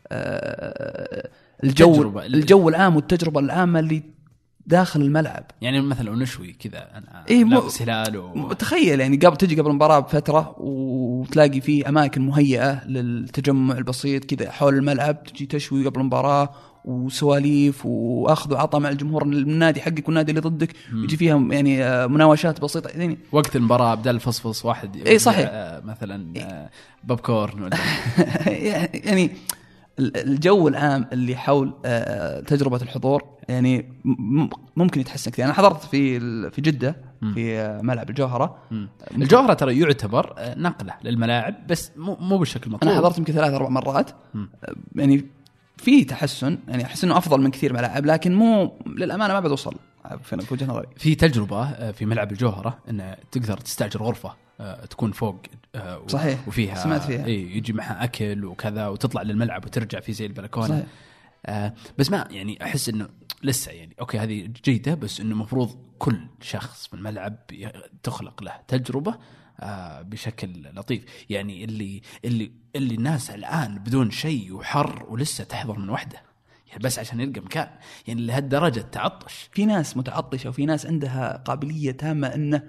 آه 0.08 1.28
الجو. 1.64 2.18
الجو 2.18 2.68
العام 2.68 2.96
والتجربة 2.96 3.40
العامة 3.40 3.78
اللي 3.80 4.02
داخل 4.66 5.00
الملعب. 5.00 5.44
يعني 5.60 5.80
مثلا 5.80 6.10
ونشوي 6.10 6.52
كذا 6.52 6.78
أنا 6.94 7.24
إيه، 7.28 7.44
مو- 7.44 7.62
هلال 7.80 8.16
و... 8.16 8.52
تخيل 8.52 9.00
يعني 9.00 9.16
قبل 9.16 9.36
تجي 9.36 9.60
قبل 9.60 9.70
المباراة 9.70 9.98
بفترة 10.00 10.54
وتلاقي 10.58 11.60
في 11.60 11.88
أماكن 11.88 12.22
مهيئة 12.22 12.84
للتجمع 12.88 13.78
البسيط 13.78 14.24
كذا 14.24 14.50
حول 14.50 14.74
الملعب 14.74 15.24
تجي 15.24 15.46
تشوي 15.46 15.86
قبل 15.86 16.00
المباراة 16.00 16.50
وسواليف 16.84 17.86
وأخذ 17.86 18.52
وعطاء 18.54 18.80
مع 18.80 18.88
الجمهور 18.88 19.22
النادي 19.22 19.80
حقك 19.80 20.06
والنادي 20.08 20.30
اللي 20.30 20.40
ضدك. 20.40 20.72
يجي 20.92 21.16
فيها 21.16 21.36
يعني 21.50 21.84
آه، 21.84 22.06
مناوشات 22.06 22.60
بسيطة. 22.60 22.88
يعني 22.88 23.18
وقت 23.32 23.56
المباراة 23.56 23.94
بدل 23.94 24.14
الفصفص 24.14 24.64
واحد 24.64 24.96
إيه، 24.96 25.18
صحيح. 25.18 25.48
آه، 25.52 25.80
مثلا 25.80 26.32
آه، 26.36 26.70
بوب 27.04 27.20
كورن 27.20 27.62
ولا 27.62 27.76
يعني 29.10 29.30
الجو 29.98 30.68
العام 30.68 31.06
اللي 31.12 31.36
حول 31.36 31.74
آه، 31.84 32.40
تجربة 32.40 32.76
الحضور 32.82 33.22
يعني 33.48 33.92
ممكن 34.76 35.00
يتحسن 35.00 35.30
كثير. 35.30 35.44
أنا 35.44 35.52
حضرت 35.54 35.84
في 35.84 36.20
في 36.50 36.60
جدة 36.60 36.96
في 37.34 37.58
آه، 37.58 37.82
ملعب 37.82 38.10
الجوهرة. 38.10 38.58
الجوهرة 39.16 39.54
ترى 39.54 39.78
يعتبر 39.80 40.34
آه، 40.38 40.58
نقلة 40.58 40.94
للملاعب 41.04 41.66
بس 41.66 41.90
مو 41.96 42.16
مو 42.20 42.38
بالشكل 42.38 42.66
المطلوب 42.66 42.92
أنا 42.92 43.00
حضرت 43.00 43.18
يمكن 43.18 43.32
ثلاث 43.32 43.54
أربع 43.54 43.68
مرات. 43.68 44.10
يعني 44.94 45.26
في 45.76 46.04
تحسن 46.04 46.58
يعني 46.68 46.84
أحس 46.84 47.04
إنه 47.04 47.18
أفضل 47.18 47.40
من 47.40 47.50
كثير 47.50 47.72
ملاعب 47.72 48.06
لكن 48.06 48.34
مو 48.34 48.72
للأمانة 48.86 49.34
ما 49.34 49.40
بعد 49.40 49.52
وصل. 49.52 49.74
في 50.22 50.54
وجهه 50.54 50.66
نظري. 50.66 50.86
في 50.96 51.14
تجربة 51.14 51.62
آه، 51.64 51.90
في 51.90 52.06
ملعب 52.06 52.32
الجوهرة 52.32 52.78
انه 52.90 53.16
تقدر 53.30 53.56
تستأجر 53.56 54.02
غرفة. 54.02 54.28
آه، 54.28 54.34
تكون 54.90 55.12
فوق 55.12 55.42
آه، 55.74 56.06
صحيح. 56.06 56.48
وفيها 56.48 56.74
سمعت 56.74 57.02
فيها. 57.02 57.26
إي 57.26 57.56
يجي 57.56 57.72
معها 57.72 58.04
أكل 58.04 58.44
وكذا 58.44 58.88
وتطلع 58.88 59.22
للملعب 59.22 59.64
وترجع 59.64 60.00
في 60.00 60.12
زي 60.12 60.26
البلكونة 60.26 60.68
صحيح. 60.68 60.86
آه 61.46 61.74
بس 61.98 62.10
ما 62.10 62.28
يعني 62.30 62.64
أحس 62.64 62.88
إنه 62.88 63.08
لسه 63.42 63.72
يعني 63.72 63.96
أوكي 64.00 64.18
هذه 64.18 64.48
جيدة 64.64 64.94
بس 64.94 65.20
إنه 65.20 65.32
المفروض 65.32 65.76
كل 65.98 66.18
شخص 66.40 66.86
في 66.86 66.94
الملعب 66.94 67.36
تخلق 68.02 68.42
له 68.42 68.52
تجربة 68.68 69.14
آه 69.60 70.02
بشكل 70.02 70.68
لطيف 70.74 71.04
يعني 71.30 71.64
اللي 71.64 72.02
اللي 72.24 72.52
اللي 72.76 72.94
الناس 72.94 73.30
الآن 73.30 73.78
بدون 73.78 74.10
شيء 74.10 74.52
وحر 74.54 75.06
ولسه 75.08 75.44
تحضر 75.44 75.78
من 75.78 75.90
وحده 75.90 76.22
يعني 76.68 76.82
بس 76.82 76.98
عشان 76.98 77.20
يلقى 77.20 77.40
مكان 77.40 77.68
يعني 78.06 78.22
لهالدرجة 78.22 78.80
تعطش 78.80 79.48
في 79.52 79.64
ناس 79.64 79.96
متعطشة 79.96 80.48
وفي 80.48 80.66
ناس 80.66 80.86
عندها 80.86 81.36
قابلية 81.36 81.90
تامة 81.90 82.34
إنه 82.34 82.56
آه، 82.56 82.62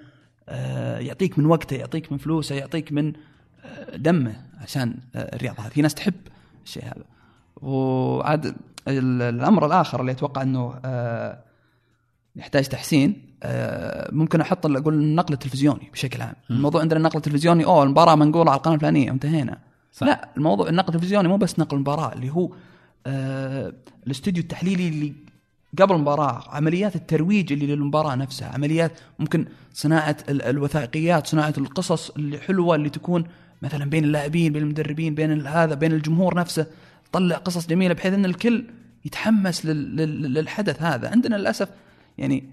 يعطيك 1.00 1.38
من 1.38 1.46
وقته 1.46 1.76
يعطيك 1.76 2.12
من 2.12 2.18
فلوسه 2.18 2.54
يعطيك 2.54 2.92
من 2.92 3.12
آه، 3.64 3.96
دمه 3.96 4.36
عشان 4.60 4.94
آه، 5.14 5.36
الرياضة 5.36 5.62
هذه. 5.62 5.70
في 5.70 5.82
ناس 5.82 5.94
تحب 5.94 6.14
الشيء 6.64 6.84
هذا. 6.84 7.04
وعاد 7.62 8.46
ال- 8.88 9.22
الأمر 9.22 9.66
الآخر 9.66 10.00
اللي 10.00 10.12
أتوقع 10.12 10.42
إنه 10.42 10.74
آه، 10.84 11.38
يحتاج 12.36 12.64
تحسين 12.68 13.22
آه، 13.42 14.08
ممكن 14.12 14.40
أحط 14.40 14.66
أقول 14.66 14.94
النقل 14.94 15.34
التلفزيوني 15.34 15.90
بشكل 15.92 16.22
عام. 16.22 16.34
الموضوع 16.50 16.80
عندنا 16.80 16.98
النقل 16.98 17.16
التلفزيوني 17.16 17.64
أوه 17.64 17.82
المباراة 17.82 18.14
منقولة 18.14 18.50
على 18.50 18.58
القناة 18.58 18.74
الفلانية 18.74 19.10
وانتهينا 19.10 19.58
صح. 19.92 20.06
لا 20.06 20.28
الموضوع 20.36 20.68
النقل 20.68 20.88
التلفزيوني 20.94 21.28
مو 21.28 21.36
بس 21.36 21.58
نقل 21.58 21.76
المباراة 21.76 22.12
اللي 22.12 22.30
هو 22.30 22.52
آه 23.06 23.72
الاستوديو 24.06 24.42
التحليلي 24.42 24.88
اللي 24.88 25.12
قبل 25.78 25.94
المباراة 25.94 26.44
عمليات 26.48 26.96
الترويج 26.96 27.52
اللي 27.52 27.66
للمباراة 27.66 28.14
نفسها 28.14 28.48
عمليات 28.48 28.92
ممكن 29.18 29.46
صناعة 29.74 30.16
ال- 30.28 30.42
الوثائقيات 30.42 31.26
صناعة 31.26 31.54
القصص 31.58 32.10
اللي 32.10 32.38
حلوة 32.38 32.74
اللي 32.76 32.88
تكون 32.90 33.24
مثلا 33.62 33.84
بين 33.90 34.04
اللاعبين 34.04 34.52
بين 34.52 34.62
المدربين 34.62 35.14
بين 35.14 35.46
هذا 35.46 35.74
بين 35.74 35.92
الجمهور 35.92 36.34
نفسه 36.36 36.66
تطلع 37.12 37.36
قصص 37.36 37.66
جميلة 37.66 37.94
بحيث 37.94 38.14
إن 38.14 38.24
الكل 38.24 38.64
يتحمس 39.04 39.66
لل- 39.66 39.96
لل- 39.96 40.34
للحدث 40.34 40.82
هذا. 40.82 41.10
عندنا 41.10 41.36
للأسف 41.36 41.68
يعني 42.18 42.44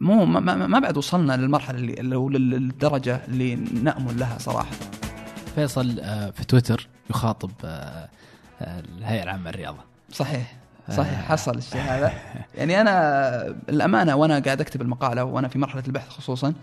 مو 0.00 0.24
ما, 0.24 0.40
ما, 0.40 0.66
ما 0.66 0.78
بعد 0.78 0.96
وصلنا 0.96 1.36
للمرحلة 1.36 1.78
اللي 1.78 1.92
لل- 2.16 2.50
للدرجة 2.50 3.20
اللي 3.28 3.54
نأمل 3.54 4.18
لها 4.18 4.38
صراحة. 4.38 4.70
فيصل 5.54 6.00
آه، 6.00 6.30
في 6.30 6.44
تويتر 6.44 6.88
يخاطب 7.10 7.50
آه، 7.64 8.08
آه، 8.60 8.80
الهيئة 8.98 9.22
العامة 9.22 9.50
للرياضة. 9.50 9.78
صحيح. 10.12 10.56
صحيح 10.90 11.28
حصل 11.28 11.58
الشيء 11.58 11.80
هذا. 11.90 12.12
يعني 12.54 12.80
أنا 12.80 13.56
الأمانة 13.68 14.16
وأنا 14.16 14.38
قاعد 14.38 14.60
أكتب 14.60 14.82
المقالة 14.82 15.24
وأنا 15.24 15.48
في 15.48 15.58
مرحلة 15.58 15.82
البحث 15.86 16.08
خصوصا 16.08 16.54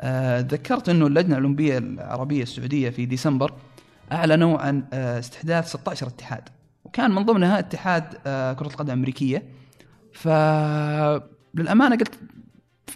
آه، 0.00 0.40
ذكرت 0.40 0.88
إنه 0.88 1.06
اللجنة 1.06 1.36
الأولمبية 1.38 1.78
العربية 1.78 2.42
السعودية 2.42 2.90
في 2.90 3.06
ديسمبر 3.06 3.52
أعلنوا 4.12 4.58
عن 4.58 4.84
آه، 4.92 5.18
استحداث 5.18 5.68
16 5.68 6.06
اتحاد. 6.06 6.48
وكان 6.84 7.10
من 7.10 7.24
ضمنها 7.24 7.58
اتحاد 7.58 8.04
آه، 8.26 8.52
كرة 8.52 8.66
القدم 8.66 8.92
الأمريكية. 8.92 9.42
فللامانه 10.12 11.96
قلت 11.96 12.18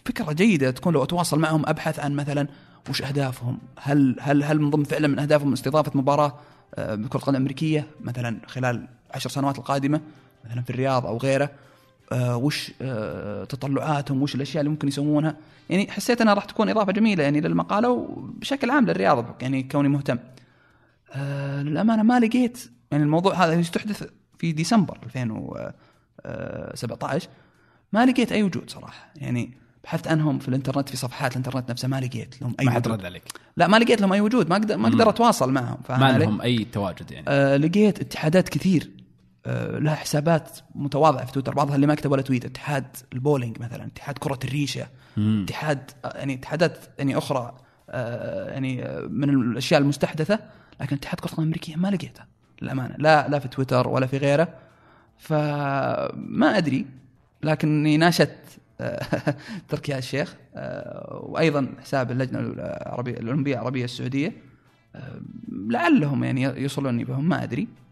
فكرة 0.05 0.33
جيدة 0.33 0.71
تكون 0.71 0.95
لو 0.95 1.03
أتواصل 1.03 1.39
معهم 1.39 1.63
أبحث 1.67 2.01
عن 2.01 2.15
مثلا 2.17 2.49
وش 2.91 3.03
أهدافهم؟ 3.03 3.59
هل 3.79 4.17
هل 4.21 4.45
هل 4.45 4.61
من 4.61 4.71
ضمن 4.71 4.85
فعلا 4.85 5.09
من 5.09 5.19
أهدافهم 5.19 5.53
استضافة 5.53 5.93
مباراة 5.95 6.35
آه، 6.75 6.95
بكرة 6.95 7.19
قدم 7.19 7.37
امريكيه 7.37 7.87
مثلا 8.01 8.39
خلال 8.47 8.89
عشر 9.15 9.31
سنوات 9.31 9.59
القادمة؟ 9.59 10.01
مثلا 10.45 10.63
في 10.63 10.71
الرياض 10.71 11.07
أو 11.07 11.17
غيره 11.17 11.51
آه 12.13 12.37
وش 12.37 12.73
آه 12.83 13.45
تطلعاتهم 13.45 14.23
وش 14.23 14.35
الأشياء 14.35 14.61
اللي 14.61 14.71
ممكن 14.71 14.89
يسوونها. 14.89 15.37
يعني 15.71 15.91
حسيت 15.91 16.21
أنها 16.21 16.35
راح 16.35 16.45
تكون 16.45 16.69
إضافة 16.69 16.93
جميلة 16.93 17.25
يعني 17.25 17.41
للمقالة 17.41 17.91
وبشكل 17.91 18.71
عام 18.71 18.87
للرياضة 18.87 19.25
يعني 19.43 19.63
كوني 19.63 19.89
مهتم. 19.89 20.19
آه 21.13 21.63
للأمانة 21.63 22.03
ما 22.03 22.21
لقيت 22.21 22.71
يعني 22.91 23.05
الموضوع 23.05 23.35
هذا 23.35 23.53
يستحدث 23.53 24.09
في 24.39 24.53
ديسمبر 24.53 24.99
2017 25.05 27.29
ما 27.93 28.07
لقيت 28.07 28.33
أي 28.33 28.43
وجود 28.43 28.71
صراحة. 28.71 29.13
يعني 29.17 29.51
بحثت 29.85 30.09
عنهم 30.09 30.39
في 30.39 30.49
الإنترنت 30.49 30.89
في 30.89 30.97
صفحات 30.97 31.33
الإنترنت 31.33 31.71
نفسها 31.71 31.89
ما 31.89 32.01
لقيت 32.01 32.43
لهم 32.43 32.55
أي 32.61 32.65
ما 32.65 32.71
حد 32.71 32.89
رد 32.89 33.05
عليك. 33.05 33.23
لا 33.57 33.67
ما 33.67 33.77
لقيت 33.77 34.01
لهم 34.01 34.13
أي 34.13 34.21
وجود 34.21 34.51
ما 34.51 34.57
أقدر 34.57 34.77
ما 34.77 34.89
أقدر. 34.89 35.09
أتواصل 35.09 35.53
معهم 35.53 35.79
ما؟ 35.91 36.19
لهم 36.19 36.41
أي 36.41 36.67
تواجد 36.73 37.11
يعني. 37.11 37.25
آه 37.29 37.57
لقيت 37.57 38.01
اتحادات 38.01 38.49
كثير 38.49 38.83
آه 38.83 38.98
لها 39.79 39.95
حسابات 39.95 40.59
متواضعة 40.75 41.27
في 41.27 41.33
تويتر 41.33 41.55
بعضها 41.55 41.75
اللي 41.75 41.87
ما 41.87 41.95
كتب 41.95 42.13
ولا 42.13 42.23
tweet 42.23 42.45
اتحاد 42.45 42.85
البولينج 43.13 43.61
مثلا 43.61 43.85
اتحاد 43.85 44.19
كرة 44.19 44.39
الريشة 44.45 44.87
مم. 45.17 45.43
اتحاد 45.45 45.91
آه، 46.05 46.19
يعني 46.19 46.35
اتحادات 46.35 46.79
يعني 46.99 47.19
أخرى 47.19 47.57
آه 47.91 48.51
يعني 48.51 48.85
آه، 48.85 49.01
من 49.01 49.29
الأشياء 49.31 49.81
المستحدثة 49.81 50.39
لكن 50.81 50.97
اتحاد 50.97 51.21
كرة 51.21 51.33
الأمريكية 51.33 51.77
ما 51.77 51.89
لقيتها 51.89 52.27
للأمانة 52.63 52.95
لا 52.99 53.29
لا 53.29 53.39
في 53.39 53.49
تويتر 53.49 53.89
ولا 53.89 54.07
في 54.07 54.19
غيره 54.19 54.49
فما 55.19 56.59
أدري 56.59 56.87
لكني 57.43 57.97
ناشدت 57.97 58.59
آه، 58.81 59.07
تركي 59.69 59.99
الشيخ 59.99 60.37
آه، 60.55 61.21
وأيضا 61.23 61.69
حساب 61.81 62.11
اللجنة 62.11 62.39
العربية 62.39 63.17
الأولمبية 63.17 63.55
العربية 63.55 63.85
السعودية 63.85 64.33
آه، 64.97 65.21
لعلهم 65.49 66.25
يعني 66.25 66.43
يوصلوني 66.43 67.05
بهم 67.05 67.29
ما 67.29 67.43
أدري 67.43 67.63
آه، 67.63 67.88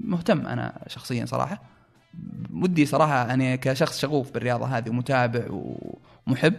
مهتم 0.00 0.46
أنا 0.46 0.84
شخصيا 0.86 1.26
صراحة. 1.26 1.62
ودي 2.52 2.86
صراحة 2.86 3.26
يعني 3.28 3.56
كشخص 3.56 4.00
شغوف 4.00 4.32
بالرياضة 4.32 4.66
هذه 4.66 4.90
ومتابع 4.90 5.46
ومحب 6.26 6.54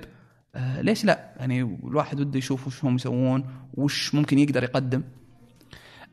آه، 0.55 0.81
ليش 0.81 1.05
لا؟ 1.05 1.29
يعني 1.37 1.61
الواحد 1.61 2.19
وده 2.19 2.37
يشوف 2.37 2.67
وش 2.67 2.85
هم 2.85 2.95
يسوون 2.95 3.45
وش 3.73 4.15
ممكن 4.15 4.39
يقدر 4.39 4.63
يقدم. 4.63 5.03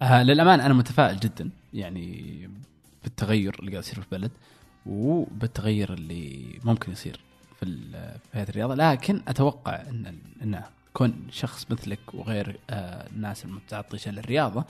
آه 0.03 0.22
للأمان 0.22 0.61
أنا 0.61 0.75
متفائل 0.75 1.20
جدا 1.20 1.51
يعني 1.75 2.51
بالتغير 3.05 3.57
اللي 3.61 3.70
قاعد 3.70 3.83
يصير 3.83 4.01
في 4.01 4.12
البلد 4.12 4.31
وبالتغير 4.87 5.92
اللي 5.92 6.59
ممكن 6.64 6.92
يصير 6.92 7.20
في 7.61 7.66
في 8.33 8.38
هذه 8.38 8.49
الرياضة. 8.49 8.75
لكن 8.75 9.20
أتوقع 9.29 9.75
أن 9.75 10.14
أن 10.42 10.62
كون 10.94 11.27
شخص 11.31 11.66
مثلك 11.70 12.14
وغير 12.14 12.59
آه 12.70 13.09
الناس 13.09 13.44
المتعطشة 13.44 14.11
للرياضة 14.11 14.64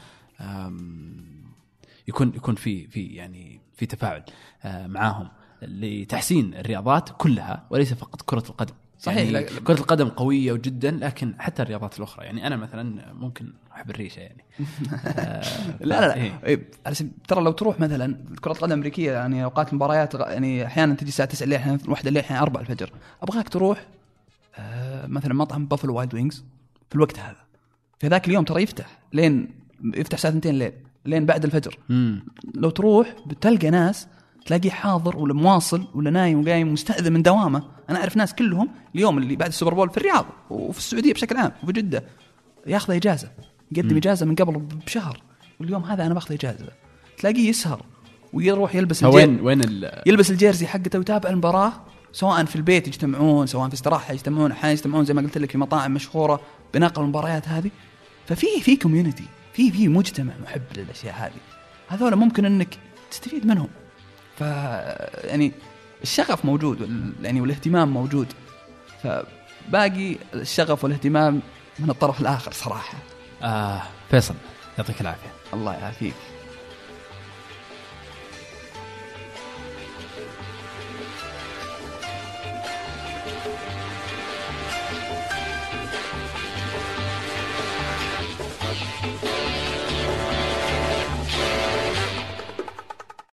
يكون 2.09 2.33
يكون 2.35 2.55
في 2.55 2.87
في 2.87 3.07
يعني 3.07 3.61
في 3.77 3.87
تفاعل 3.87 4.22
آه 4.64 4.87
معاهم 4.87 5.29
لتحسين 5.62 6.55
الرياضات 6.55 7.09
كلها 7.18 7.66
وليس 7.70 7.94
فقط 7.94 8.22
كرة 8.22 8.44
القدم. 8.49 8.75
صحيح، 8.99 9.18
يعني 9.18 9.31
لا- 9.31 9.42
كرة 9.42 9.75
القدم 9.81 10.09
قوية 10.09 10.53
جدا 10.53 10.90
لكن 10.90 11.35
حتى 11.38 11.62
الرياضات 11.62 11.99
الأخرى. 11.99 12.25
يعني 12.27 12.46
أنا 12.46 12.57
مثلا 12.57 13.12
ممكن 13.12 13.53
أحب 13.72 13.90
الريشة 13.90 14.20
يعني. 14.20 14.44
آه، 15.07 15.42
لا 15.81 16.01
لا. 16.01 16.07
لا 16.07 16.14
إيه. 16.14 16.40
إيه، 16.44 16.70
ترى 17.29 17.40
لو 17.44 17.53
تروح 17.53 17.81
مثلا 17.81 18.25
كرة 18.40 18.53
القدم 18.53 18.66
الأمريكية 18.72 19.12
يعني 19.12 19.44
أوقات 19.44 19.68
المباريات 19.70 20.14
يعني 20.14 20.66
أحيانا 20.66 20.94
تجي 20.94 21.09
الساعة 21.09 21.29
9 21.29 21.44
الليل 21.44 21.59
أحيانا 21.59 21.79
واحدة 21.88 22.09
الليل 22.09 22.22
أحيانا 22.22 22.42
4 22.42 22.61
الفجر. 22.61 22.90
أبغاك 23.22 23.49
تروح 23.49 23.87
آه، 24.59 25.07
مثلا 25.07 25.35
مطعم 25.35 25.66
بافلو 25.66 25.94
وايلد 25.94 26.14
وينجز 26.14 26.44
في 26.90 26.94
الوقت 26.96 27.18
هذا. 27.18 27.37
في 27.99 28.07
ذاك 28.09 28.29
اليوم 28.29 28.44
ترى 28.44 28.62
يفتح 28.62 28.99
لين 29.12 29.49
يفتح 29.84 30.14
الساعة 30.14 30.30
2 30.32 30.54
الليل 30.54 30.72
لين 31.04 31.26
بعد 31.26 31.44
الفجر. 31.44 31.78
مم. 31.88 32.24
لو 32.54 32.70
تروح 32.70 33.14
بتلقى 33.26 33.70
ناس 33.70 34.06
تلاقيه 34.46 34.70
حاضر 34.70 35.16
ولا 35.16 35.34
مواصل 35.34 35.86
ولا 35.94 36.10
نايم 36.10 36.40
وقايم 36.40 36.72
مستأذن 36.72 37.12
من 37.12 37.22
دوامه. 37.22 37.62
أنا 37.90 37.98
أعرف 38.00 38.16
ناس 38.16 38.34
كلهم 38.34 38.68
اليوم 38.94 39.18
اللي 39.18 39.36
بعد 39.36 39.48
السوبر 39.48 39.74
بول 39.74 39.90
في 39.90 39.96
الرياض 39.96 40.26
وفي 40.50 40.78
السعودية 40.78 41.12
بشكل 41.12 41.36
عام 41.36 41.52
وفي 41.62 41.72
جدة 41.72 42.04
ياخذ 42.66 42.92
إجازة 42.94 43.30
يقدم 43.72 43.90
مم. 43.90 43.96
إجازة 43.96 44.26
من 44.26 44.34
قبل 44.34 44.58
بشهر. 44.86 45.22
واليوم 45.60 45.84
هذا 45.84 46.06
أنا 46.06 46.14
باخذ 46.14 46.34
إجازة. 46.34 46.66
تلاقيه 47.18 47.48
يسهر 47.48 47.82
ويروح 48.32 48.74
يلبس 48.74 49.00
فوين 49.04 49.30
الجي- 49.30 49.42
وين 49.42 49.60
ال 49.64 50.02
يلبس 50.06 50.30
ال 50.30 50.36
jersey 50.36 50.66
حقته 50.66 50.98
ويتابع 50.98 51.30
المباراة 51.30 51.72
سواء 52.12 52.44
في 52.44 52.56
البيت 52.56 52.88
يجتمعون 52.88 53.46
سواء 53.46 53.68
في 53.68 53.74
استراحة 53.74 54.12
يجتمعون 54.12 54.50
أحيانا 54.50 54.72
يجتمعون 54.72 55.04
زي 55.04 55.14
ما 55.14 55.22
قلت 55.22 55.38
لك 55.38 55.50
في 55.50 55.58
مطاعم 55.58 55.94
مشهورة 55.94 56.40
بنقل 56.74 57.02
المباريات 57.02 57.48
هذه. 57.48 57.70
ففي 58.26 58.46
في 58.62 58.76
community 58.76 59.24
في 59.56 59.70
في 59.72 59.88
مجتمع 59.88 60.32
محب 60.42 60.62
للأشياء 60.76 61.14
هذه. 61.14 61.40
هذول 61.88 62.16
ممكن 62.16 62.44
إنك 62.44 62.78
تستفيد 63.10 63.46
منهم. 63.46 63.68
ف 64.38 64.40
يعني 65.24 65.52
الشغف 66.02 66.44
موجود 66.44 66.80
وال- 66.80 67.12
يعني 67.22 67.40
والاهتمام 67.40 67.88
موجود. 67.88 68.26
فباقي 69.02 70.16
الشغف 70.34 70.84
والاهتمام 70.84 71.40
من 71.78 71.90
الطرف 71.90 72.20
الآخر 72.20 72.52
صراحة. 72.52 72.98
آه 73.42 73.82
فيصل 74.10 74.34
يعطيك 74.78 75.00
العافية. 75.00 75.28
الله 75.54 75.74
يعافيك. 75.74 76.14